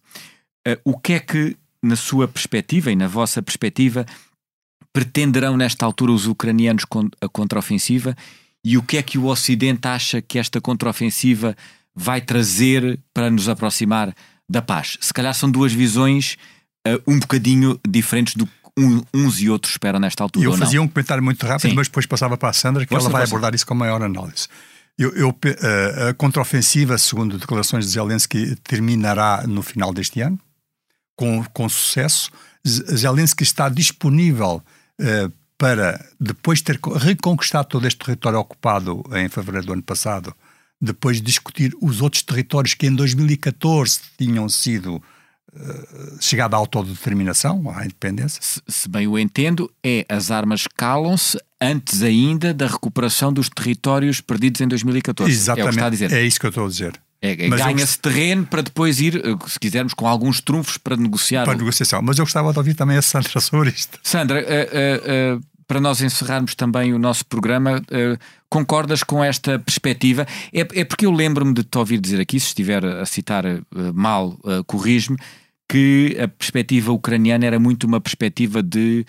O 0.84 0.98
que 0.98 1.14
é 1.14 1.20
que, 1.20 1.56
na 1.82 1.96
sua 1.96 2.28
perspectiva 2.28 2.90
e 2.90 2.96
na 2.96 3.06
vossa 3.06 3.40
perspectiva, 3.40 4.04
pretenderão 4.92 5.56
nesta 5.56 5.86
altura 5.86 6.12
os 6.12 6.26
ucranianos 6.26 6.84
com 6.84 7.08
a 7.20 7.28
contraofensiva 7.28 8.16
e 8.64 8.76
o 8.76 8.82
que 8.82 8.96
é 8.96 9.02
que 9.02 9.18
o 9.18 9.26
Ocidente 9.26 9.86
acha 9.86 10.20
que 10.20 10.38
esta 10.38 10.60
contraofensiva 10.60 11.56
vai 11.94 12.20
trazer 12.20 12.98
para 13.14 13.30
nos 13.30 13.48
aproximar 13.48 14.14
da 14.48 14.60
paz? 14.60 14.98
Se 15.00 15.12
calhar 15.12 15.34
são 15.34 15.50
duas 15.50 15.72
visões 15.72 16.36
uh, 16.86 17.02
um 17.06 17.18
bocadinho 17.18 17.80
diferentes 17.86 18.34
do 18.34 18.48
um, 18.78 19.02
uns 19.14 19.40
e 19.40 19.48
outros 19.48 19.72
esperam 19.72 19.98
nesta 19.98 20.22
altura. 20.22 20.44
Eu 20.44 20.56
fazia 20.56 20.82
um 20.82 20.88
comentário 20.88 21.22
muito 21.22 21.44
rápido, 21.46 21.70
Sim. 21.70 21.74
mas 21.74 21.88
depois 21.88 22.04
passava 22.04 22.36
para 22.36 22.50
a 22.50 22.52
Sandra, 22.52 22.84
que 22.84 22.94
ela 22.94 23.08
vai 23.08 23.24
abordar 23.24 23.54
isso 23.54 23.66
com 23.66 23.74
maior 23.74 24.02
análise. 24.02 24.48
Eu, 24.98 25.14
eu, 25.14 25.38
eh, 25.44 26.08
a 26.10 26.14
contraofensiva, 26.14 26.96
segundo 26.96 27.38
declarações 27.38 27.84
de 27.84 27.92
Zelensky, 27.92 28.56
terminará 28.56 29.44
no 29.46 29.62
final 29.62 29.92
deste 29.92 30.20
ano, 30.20 30.38
com, 31.14 31.44
com 31.52 31.68
sucesso. 31.68 32.30
Zelensky 32.66 33.42
está 33.42 33.68
disponível 33.68 34.62
uh, 35.00 35.32
para, 35.58 36.04
depois 36.20 36.58
de 36.58 36.64
ter 36.64 36.80
reconquistado 36.98 37.68
todo 37.68 37.86
este 37.86 38.04
território 38.04 38.38
ocupado 38.38 39.02
em 39.14 39.28
fevereiro 39.28 39.66
do 39.66 39.72
ano 39.72 39.82
passado, 39.82 40.34
depois 40.80 41.16
de 41.16 41.22
discutir 41.22 41.72
os 41.80 42.02
outros 42.02 42.22
territórios 42.22 42.74
que 42.74 42.86
em 42.86 42.94
2014 42.94 44.00
tinham 44.18 44.48
sido 44.48 45.02
eh, 45.54 46.16
chegada 46.20 46.54
à 46.54 46.58
autodeterminação, 46.58 47.70
à 47.70 47.84
independência. 47.84 48.40
Se, 48.42 48.60
se, 48.68 48.88
bem 48.88 49.06
o 49.06 49.18
entendo, 49.18 49.72
é 49.82 50.04
as 50.08 50.30
armas 50.30 50.66
calam-se 50.76 51.38
antes 51.60 52.02
ainda 52.02 52.52
da 52.52 52.66
recuperação 52.66 53.32
dos 53.32 53.48
territórios 53.48 54.20
perdidos 54.20 54.60
em 54.60 54.68
2014. 54.68 55.32
Exatamente, 55.32 55.78
é, 55.78 55.84
a 55.84 55.90
dizer. 55.90 56.12
é 56.12 56.22
isso 56.22 56.38
que 56.38 56.46
eu 56.46 56.50
estou 56.50 56.66
a 56.66 56.68
dizer. 56.68 57.00
É, 57.26 57.32
é 57.32 57.48
ganha-se 57.48 57.98
terreno 57.98 58.46
para 58.46 58.62
depois 58.62 59.00
ir, 59.00 59.16
eh, 59.16 59.48
se 59.48 59.58
quisermos, 59.58 59.94
com 59.94 60.06
alguns 60.06 60.40
trunfos 60.40 60.78
para 60.78 60.96
negociar. 60.96 61.44
Para 61.44 61.56
negociação. 61.56 62.00
Mas 62.02 62.18
eu 62.18 62.24
gostava 62.24 62.52
de 62.52 62.58
ouvir 62.58 62.74
também 62.74 62.96
a 62.96 63.02
Sandra 63.02 63.40
sobre 63.40 63.70
isto. 63.70 63.98
Sandra, 64.02 64.40
uh, 64.40 65.36
uh, 65.36 65.40
para 65.66 65.80
nós 65.80 66.00
encerrarmos 66.00 66.54
também 66.54 66.94
o 66.94 66.98
nosso 66.98 67.26
programa, 67.26 67.82
concordas 68.48 69.02
com 69.02 69.24
esta 69.24 69.58
perspectiva? 69.58 70.24
É, 70.52 70.60
é 70.60 70.84
porque 70.84 71.06
eu 71.06 71.10
lembro-me 71.10 71.52
de 71.52 71.64
te 71.64 71.76
ouvir 71.76 71.98
dizer 71.98 72.20
aqui, 72.20 72.38
se 72.38 72.46
estiver 72.46 72.84
a 72.84 73.04
citar 73.04 73.42
mal, 73.92 74.38
corrige-me, 74.64 75.18
que 75.68 76.16
a 76.20 76.28
perspectiva 76.28 76.92
ucraniana 76.92 77.46
era 77.46 77.58
muito 77.58 77.84
uma 77.84 78.00
perspectiva 78.00 78.62
de 78.62 79.04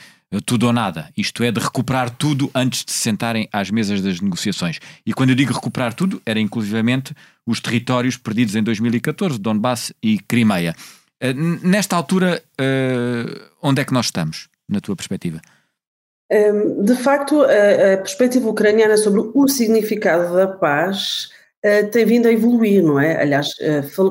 tudo 0.45 0.67
ou 0.67 0.73
nada, 0.73 1.09
isto 1.15 1.41
é, 1.43 1.51
de 1.51 1.59
recuperar 1.59 2.09
tudo 2.09 2.51
antes 2.53 2.83
de 2.83 2.91
se 2.91 2.99
sentarem 2.99 3.47
às 3.51 3.71
mesas 3.71 4.01
das 4.01 4.19
negociações. 4.19 4.79
E 5.05 5.13
quando 5.13 5.29
eu 5.29 5.35
digo 5.35 5.53
recuperar 5.53 5.93
tudo, 5.93 6.21
era 6.25 6.39
inclusivamente 6.39 7.13
os 7.45 7.61
territórios 7.61 8.17
perdidos 8.17 8.55
em 8.55 8.61
2014, 8.61 9.39
Donbass 9.39 9.93
e 10.03 10.19
Crimeia. 10.19 10.75
Eh, 11.21 11.33
nesta 11.33 11.95
altura, 11.95 12.43
eh, 12.59 13.25
onde 13.61 13.81
é 13.81 13.85
que 13.85 13.93
nós 13.93 14.07
estamos, 14.07 14.49
na 14.67 14.81
tua 14.81 14.95
perspectiva? 14.95 15.39
Ehm, 16.29 16.83
de 16.83 16.95
facto, 16.95 17.41
a 17.41 17.97
perspectiva 17.97 18.49
ucraniana 18.49 18.97
sobre 18.97 19.31
o 19.33 19.47
significado 19.47 20.35
da 20.35 20.47
paz 20.47 21.29
eh, 21.63 21.83
tem 21.83 22.05
vindo 22.05 22.27
a 22.27 22.31
evoluir, 22.33 22.83
não 22.83 22.99
é? 22.99 23.21
Aliás, 23.21 23.53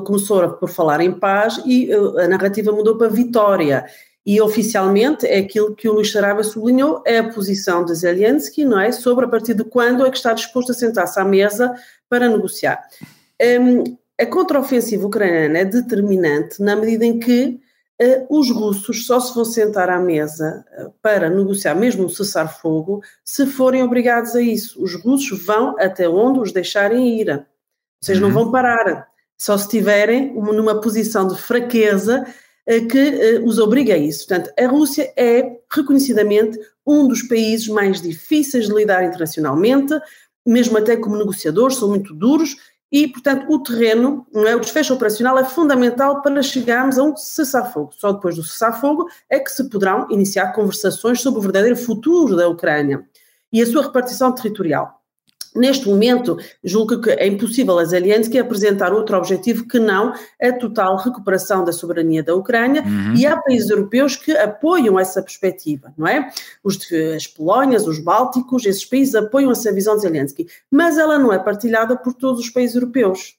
começou 0.03 0.49
por 0.53 0.67
falar 0.67 0.99
em 0.99 1.11
paz 1.11 1.61
e 1.65 1.91
a 1.93 2.27
narrativa 2.27 2.71
mudou 2.71 2.97
para 2.97 3.07
vitória. 3.07 3.85
E 4.27 4.41
oficialmente 4.41 5.25
é 5.25 5.37
aquilo 5.37 5.73
que 5.73 5.87
o 5.87 5.93
Luís 5.93 6.11
Saraiva 6.11 6.43
sublinhou, 6.43 7.01
é 7.05 7.19
a 7.19 7.29
posição 7.29 7.85
de 7.85 7.95
Zelensky, 7.95 8.65
não 8.65 8.77
é? 8.77 8.91
Sobre 8.91 9.23
a 9.23 9.27
partir 9.29 9.53
de 9.53 9.63
quando 9.63 10.05
é 10.05 10.11
que 10.11 10.17
está 10.17 10.33
disposto 10.33 10.73
a 10.73 10.75
sentar-se 10.75 11.17
à 11.17 11.23
mesa 11.23 11.73
para 12.09 12.27
negociar. 12.27 12.85
Um, 13.41 13.95
a 14.19 14.25
contraofensiva 14.25 15.07
ucraniana 15.07 15.59
é 15.59 15.63
determinante 15.63 16.61
na 16.61 16.75
medida 16.75 17.05
em 17.05 17.19
que 17.19 17.57
uh, 18.01 18.37
os 18.37 18.51
russos 18.51 19.05
só 19.05 19.17
se 19.21 19.33
vão 19.33 19.45
sentar 19.45 19.89
à 19.89 19.97
mesa 19.97 20.65
uh, 20.77 20.91
para 21.01 21.29
negociar 21.29 21.75
mesmo 21.75 22.03
um 22.03 22.09
cessar-fogo 22.09 23.01
se 23.23 23.45
forem 23.45 23.81
obrigados 23.81 24.35
a 24.35 24.41
isso. 24.41 24.83
Os 24.83 24.93
russos 24.95 25.41
vão 25.45 25.73
até 25.79 26.09
onde 26.09 26.41
os 26.41 26.51
deixarem 26.51 27.17
ir. 27.17 27.45
Vocês 28.01 28.17
uhum. 28.17 28.27
não 28.27 28.33
vão 28.33 28.51
parar. 28.51 29.07
Só 29.37 29.57
se 29.57 29.63
estiverem 29.63 30.33
numa 30.33 30.81
posição 30.81 31.25
de 31.29 31.37
fraqueza 31.39 32.25
que 32.81 33.41
os 33.45 33.59
obriga 33.59 33.93
a 33.93 33.97
isso. 33.97 34.27
Portanto, 34.27 34.51
a 34.59 34.67
Rússia 34.67 35.11
é 35.15 35.57
reconhecidamente 35.71 36.59
um 36.85 37.07
dos 37.07 37.21
países 37.21 37.67
mais 37.67 38.01
difíceis 38.01 38.67
de 38.67 38.73
lidar 38.73 39.03
internacionalmente, 39.03 39.93
mesmo 40.45 40.77
até 40.77 40.95
como 40.95 41.17
negociadores, 41.17 41.77
são 41.77 41.89
muito 41.89 42.13
duros 42.13 42.55
e, 42.91 43.07
portanto, 43.07 43.45
o 43.49 43.61
terreno, 43.61 44.25
é? 44.33 44.55
o 44.55 44.59
desfecho 44.59 44.93
operacional 44.93 45.37
é 45.37 45.43
fundamental 45.43 46.21
para 46.21 46.41
chegarmos 46.41 46.97
a 46.97 47.03
um 47.03 47.15
cessar-fogo. 47.17 47.91
Só 47.93 48.13
depois 48.13 48.35
do 48.35 48.43
cessar-fogo 48.43 49.07
é 49.29 49.39
que 49.39 49.51
se 49.51 49.69
poderão 49.69 50.07
iniciar 50.09 50.53
conversações 50.53 51.21
sobre 51.21 51.39
o 51.39 51.43
verdadeiro 51.43 51.75
futuro 51.75 52.35
da 52.35 52.47
Ucrânia 52.47 53.05
e 53.51 53.61
a 53.61 53.65
sua 53.65 53.83
repartição 53.83 54.33
territorial. 54.33 54.96
Neste 55.57 55.87
momento, 55.87 56.37
julgo 56.63 57.01
que 57.01 57.09
é 57.09 57.27
impossível 57.27 57.77
a 57.79 57.85
Zelensky 57.85 58.37
apresentar 58.37 58.93
outro 58.93 59.17
objetivo 59.17 59.67
que 59.67 59.79
não 59.79 60.13
a 60.41 60.51
total 60.53 60.97
recuperação 60.97 61.63
da 61.63 61.71
soberania 61.71 62.23
da 62.23 62.35
Ucrânia 62.35 62.83
uhum. 62.83 63.15
e 63.15 63.25
há 63.25 63.37
países 63.37 63.69
europeus 63.69 64.15
que 64.15 64.31
apoiam 64.31 64.99
essa 64.99 65.21
perspectiva, 65.21 65.93
não 65.97 66.07
é? 66.07 66.29
Os, 66.63 66.79
as 67.15 67.27
Polónias, 67.27 67.87
os 67.87 67.99
Bálticos, 67.99 68.65
esses 68.65 68.85
países 68.85 69.15
apoiam 69.15 69.51
essa 69.51 69.71
visão 69.73 69.95
de 69.95 70.01
Zelensky, 70.01 70.47
mas 70.69 70.97
ela 70.97 71.17
não 71.17 71.33
é 71.33 71.39
partilhada 71.39 71.97
por 71.97 72.13
todos 72.13 72.41
os 72.41 72.49
países 72.49 72.75
europeus 72.75 73.36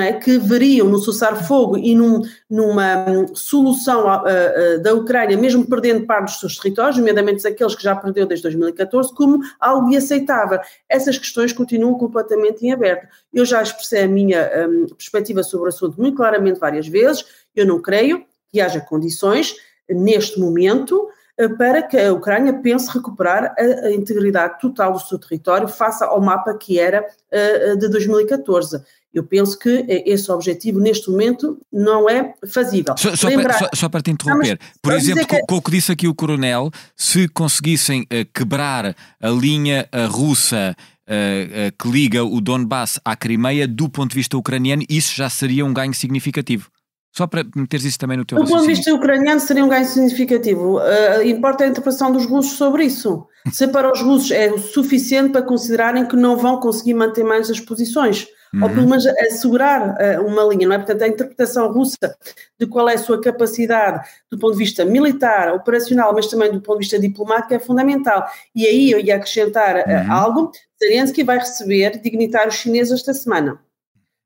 é? 0.00 0.12
que 0.12 0.38
veriam 0.38 0.88
no 0.88 0.98
cessar-fogo 0.98 1.78
e 1.78 1.94
num, 1.94 2.22
numa 2.50 3.04
hum, 3.08 3.34
solução 3.34 4.06
uh, 4.06 4.22
uh, 4.22 4.82
da 4.82 4.94
Ucrânia, 4.94 5.36
mesmo 5.36 5.66
perdendo 5.66 6.06
parte 6.06 6.32
dos 6.32 6.40
seus 6.40 6.58
territórios, 6.58 6.98
nomeadamente 6.98 7.46
aqueles 7.46 7.74
que 7.74 7.82
já 7.82 7.94
perdeu 7.94 8.26
desde 8.26 8.42
2014, 8.42 9.14
como 9.14 9.40
algo 9.60 9.96
aceitável. 9.96 10.58
Essas 10.88 11.18
questões 11.18 11.52
continuam 11.52 11.94
completamente 11.94 12.66
em 12.66 12.72
aberto. 12.72 13.06
Eu 13.32 13.44
já 13.44 13.62
expressei 13.62 14.04
a 14.04 14.08
minha 14.08 14.50
um, 14.68 14.86
perspectiva 14.94 15.42
sobre 15.42 15.66
o 15.66 15.68
assunto 15.68 16.00
muito 16.00 16.16
claramente 16.16 16.58
várias 16.58 16.88
vezes. 16.88 17.24
Eu 17.54 17.66
não 17.66 17.80
creio 17.80 18.24
que 18.48 18.60
haja 18.60 18.80
condições, 18.80 19.54
neste 19.88 20.38
momento, 20.40 21.08
eh, 21.36 21.48
para 21.48 21.82
que 21.82 21.98
a 21.98 22.12
Ucrânia 22.12 22.52
pense 22.52 22.88
recuperar 22.90 23.54
a, 23.58 23.90
integridade 23.90 24.60
total 24.60 24.92
do 24.92 25.00
seu 25.00 25.18
território 25.18 25.66
face 25.66 26.04
ao 26.04 26.20
mapa 26.20 26.54
que 26.54 26.78
era 26.78 27.04
uh, 27.04 27.76
de 27.76 27.88
2014. 27.88 28.82
Eu 29.14 29.22
penso 29.22 29.56
que 29.56 29.86
esse 29.88 30.30
objetivo, 30.32 30.80
neste 30.80 31.08
momento, 31.08 31.56
não 31.72 32.10
é 32.10 32.34
fazível. 32.48 32.96
Só, 32.98 33.14
só, 33.14 33.28
Lembrar... 33.28 33.56
para, 33.56 33.58
só, 33.58 33.68
só, 33.72 33.88
para, 33.88 34.02
te 34.02 34.10
interromper, 34.10 34.58
por 34.82 34.92
exemplo, 34.92 35.24
que... 35.24 35.40
com 35.46 35.56
o 35.56 35.62
que 35.62 35.70
disse 35.70 35.92
aqui 35.92 36.08
o 36.08 36.14
Coronel, 36.14 36.68
se 36.96 37.28
conseguissem 37.28 38.02
uh, 38.02 38.26
quebrar 38.34 38.96
a 39.20 39.28
linha 39.28 39.88
uh, 39.94 40.10
russa 40.10 40.74
uh, 41.04 41.72
que 41.78 41.88
liga 41.88 42.24
o 42.24 42.40
Donbass 42.40 42.98
à 43.04 43.14
Crimeia, 43.14 43.68
do 43.68 43.88
ponto 43.88 44.10
de 44.10 44.16
vista 44.16 44.36
ucraniano, 44.36 44.82
isso 44.88 45.14
já 45.14 45.30
seria 45.30 45.64
um 45.64 45.72
ganho 45.72 45.94
significativo. 45.94 46.68
Só 47.16 47.28
para 47.28 47.44
meteres 47.54 47.86
isso 47.86 47.98
também 47.98 48.18
no 48.18 48.24
teu 48.24 48.36
Do 48.36 48.44
ponto 48.44 48.62
de 48.62 48.66
vista 48.66 48.92
ucraniano 48.92 49.38
seria 49.38 49.64
um 49.64 49.68
ganho 49.68 49.86
significativo. 49.86 50.78
Uh, 50.78 51.22
importa 51.24 51.62
a 51.62 51.68
interpretação 51.68 52.10
dos 52.10 52.26
russos 52.26 52.54
sobre 52.54 52.84
isso. 52.84 53.24
Se 53.52 53.68
para 53.68 53.92
os 53.92 54.00
russos 54.00 54.32
é 54.32 54.50
o 54.50 54.58
suficiente 54.58 55.30
para 55.30 55.42
considerarem 55.42 56.06
que 56.06 56.16
não 56.16 56.36
vão 56.36 56.58
conseguir 56.58 56.94
manter 56.94 57.22
mais 57.22 57.48
as 57.48 57.60
posições 57.60 58.26
uhum. 58.54 58.62
ou 58.62 58.68
pelo 58.70 58.88
menos 58.88 59.06
assegurar 59.06 59.96
uh, 59.96 60.26
uma 60.26 60.42
linha, 60.44 60.68
não 60.68 60.74
é? 60.74 60.78
Portanto, 60.78 61.02
a 61.02 61.08
interpretação 61.08 61.72
russa 61.72 62.16
de 62.58 62.66
qual 62.66 62.88
é 62.88 62.94
a 62.94 62.98
sua 62.98 63.20
capacidade 63.20 64.06
do 64.30 64.38
ponto 64.38 64.52
de 64.52 64.58
vista 64.58 64.84
militar, 64.84 65.54
operacional, 65.54 66.12
mas 66.14 66.26
também 66.26 66.50
do 66.50 66.60
ponto 66.60 66.78
de 66.78 66.84
vista 66.84 66.98
diplomático 66.98 67.54
é 67.54 67.58
fundamental. 67.58 68.26
E 68.54 68.66
aí 68.66 68.90
eu 68.90 69.00
ia 69.00 69.16
acrescentar 69.16 69.76
uh, 69.76 69.90
uhum. 69.90 70.12
algo, 70.12 70.52
Zelensky 70.82 71.22
vai 71.22 71.38
receber 71.38 72.00
dignitários 72.00 72.56
chineses 72.56 73.00
esta 73.00 73.14
semana. 73.14 73.58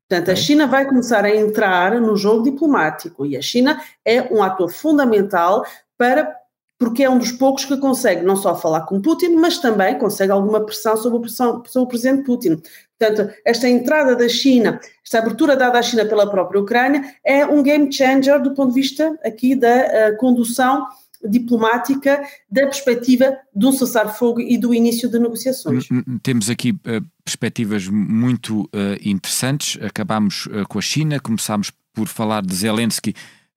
Portanto, 0.09 0.31
a 0.31 0.35
China 0.35 0.65
vai 0.65 0.87
começar 0.87 1.23
a 1.23 1.35
entrar 1.35 2.01
no 2.01 2.17
jogo 2.17 2.43
diplomático 2.43 3.27
e 3.27 3.37
a 3.37 3.41
China 3.41 3.79
é 4.03 4.21
um 4.33 4.41
ator 4.41 4.71
fundamental 4.71 5.63
para 5.95 6.35
porque 6.79 7.03
é 7.03 7.09
um 7.09 7.17
dos 7.17 7.33
poucos 7.33 7.65
que 7.65 7.77
consegue 7.77 8.25
não 8.25 8.37
só 8.37 8.55
falar 8.55 8.85
com 8.85 9.01
Putin, 9.01 9.35
mas 9.35 9.57
também 9.57 9.99
consegue 9.99 10.31
alguma 10.31 10.65
pressão 10.65 10.95
sobre 10.95 11.27
o, 11.27 11.29
sobre 11.29 11.61
o 11.75 11.85
presidente 11.85 12.23
Putin. 12.23 12.61
Portanto, 12.99 13.33
esta 13.45 13.69
entrada 13.69 14.15
da 14.15 14.27
China, 14.27 14.79
esta 15.03 15.19
abertura 15.19 15.55
dada 15.55 15.79
à 15.79 15.81
China 15.81 16.05
pela 16.05 16.29
própria 16.29 16.59
Ucrânia, 16.59 17.01
é 17.23 17.45
um 17.45 17.63
game 17.63 17.91
changer 17.91 18.41
do 18.41 18.53
ponto 18.53 18.73
de 18.73 18.81
vista 18.81 19.17
aqui 19.23 19.55
da 19.55 20.11
uh, 20.11 20.17
condução 20.17 20.85
diplomática 21.23 22.21
da 22.49 22.63
perspectiva 22.63 23.37
um 23.55 23.71
cessar-fogo 23.71 24.39
e 24.39 24.57
do 24.57 24.73
início 24.73 25.09
de 25.09 25.19
negociações. 25.19 25.87
Temos 26.23 26.49
aqui 26.49 26.71
uh, 26.71 27.05
perspectivas 27.23 27.87
muito 27.87 28.61
uh, 28.61 28.67
interessantes. 29.03 29.77
Acabámos 29.81 30.45
uh, 30.47 30.67
com 30.67 30.79
a 30.79 30.81
China, 30.81 31.19
começámos 31.19 31.71
por 31.93 32.07
falar 32.07 32.41
de 32.45 32.55
Zelensky 32.55 33.13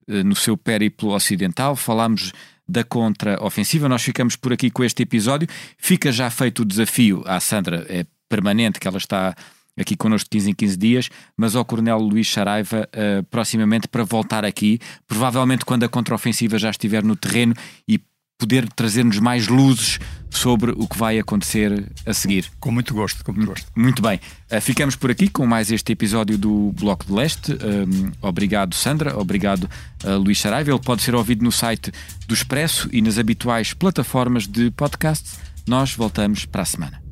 no 0.09 0.35
seu 0.35 0.57
périplo 0.57 1.14
ocidental, 1.14 1.76
falámos 1.76 2.33
da 2.68 2.83
contra-ofensiva. 2.83 3.88
Nós 3.88 4.02
ficamos 4.02 4.35
por 4.35 4.52
aqui 4.52 4.68
com 4.68 4.83
este 4.83 5.05
episódio. 5.05 5.48
Fica 5.78 6.11
já 6.11 6.28
feito 6.28 6.62
o 6.62 6.64
desafio 6.64 7.22
à 7.24 7.38
Sandra, 7.38 7.87
é 7.88 8.05
permanente, 8.33 8.81
que 8.81 8.88
ela 8.88 8.97
está 8.97 9.35
aqui 9.79 9.95
connosco 9.95 10.29
de 10.31 10.38
15 10.38 10.51
em 10.51 10.55
15 10.55 10.77
dias, 10.77 11.11
mas 11.37 11.55
ao 11.55 11.64
Coronel 11.64 11.99
Luís 11.99 12.31
Saraiva 12.31 12.88
uh, 12.88 13.23
proximamente 13.25 13.88
para 13.88 14.05
voltar 14.05 14.45
aqui, 14.45 14.79
provavelmente 15.07 15.64
quando 15.64 15.85
a 15.85 15.88
contraofensiva 15.88 16.59
já 16.59 16.71
estiver 16.71 17.03
no 17.03 17.14
terreno 17.14 17.55
e 17.87 18.01
poder 18.38 18.68
trazer-nos 18.73 19.21
mais 19.21 19.47
luzes 19.47 20.01
sobre 20.29 20.73
o 20.73 20.88
que 20.88 20.99
vai 20.99 21.16
acontecer 21.18 21.92
a 22.05 22.12
seguir. 22.12 22.51
Com 22.59 22.73
muito 22.73 22.92
gosto, 22.92 23.23
com 23.25 23.33
muito 23.33 23.47
gosto. 23.47 23.66
Muito 23.77 24.03
bem. 24.03 24.21
Uh, 24.51 24.61
ficamos 24.61 24.97
por 24.97 25.11
aqui 25.11 25.29
com 25.29 25.47
mais 25.47 25.71
este 25.71 25.92
episódio 25.92 26.37
do 26.37 26.73
Bloco 26.73 27.07
de 27.07 27.12
Leste. 27.12 27.53
Um, 27.53 28.11
obrigado, 28.21 28.75
Sandra. 28.75 29.16
Obrigado, 29.18 29.71
uh, 30.05 30.18
Luís 30.18 30.40
Saraiva. 30.40 30.71
Ele 30.71 30.81
pode 30.81 31.03
ser 31.03 31.14
ouvido 31.14 31.45
no 31.45 31.53
site 31.53 31.92
do 32.27 32.35
Expresso 32.35 32.88
e 32.92 33.01
nas 33.01 33.18
habituais 33.18 33.73
plataformas 33.75 34.47
de 34.47 34.71
podcast. 34.73 35.38
Nós 35.66 35.95
voltamos 35.95 36.45
para 36.45 36.62
a 36.62 36.66
semana. 36.66 37.03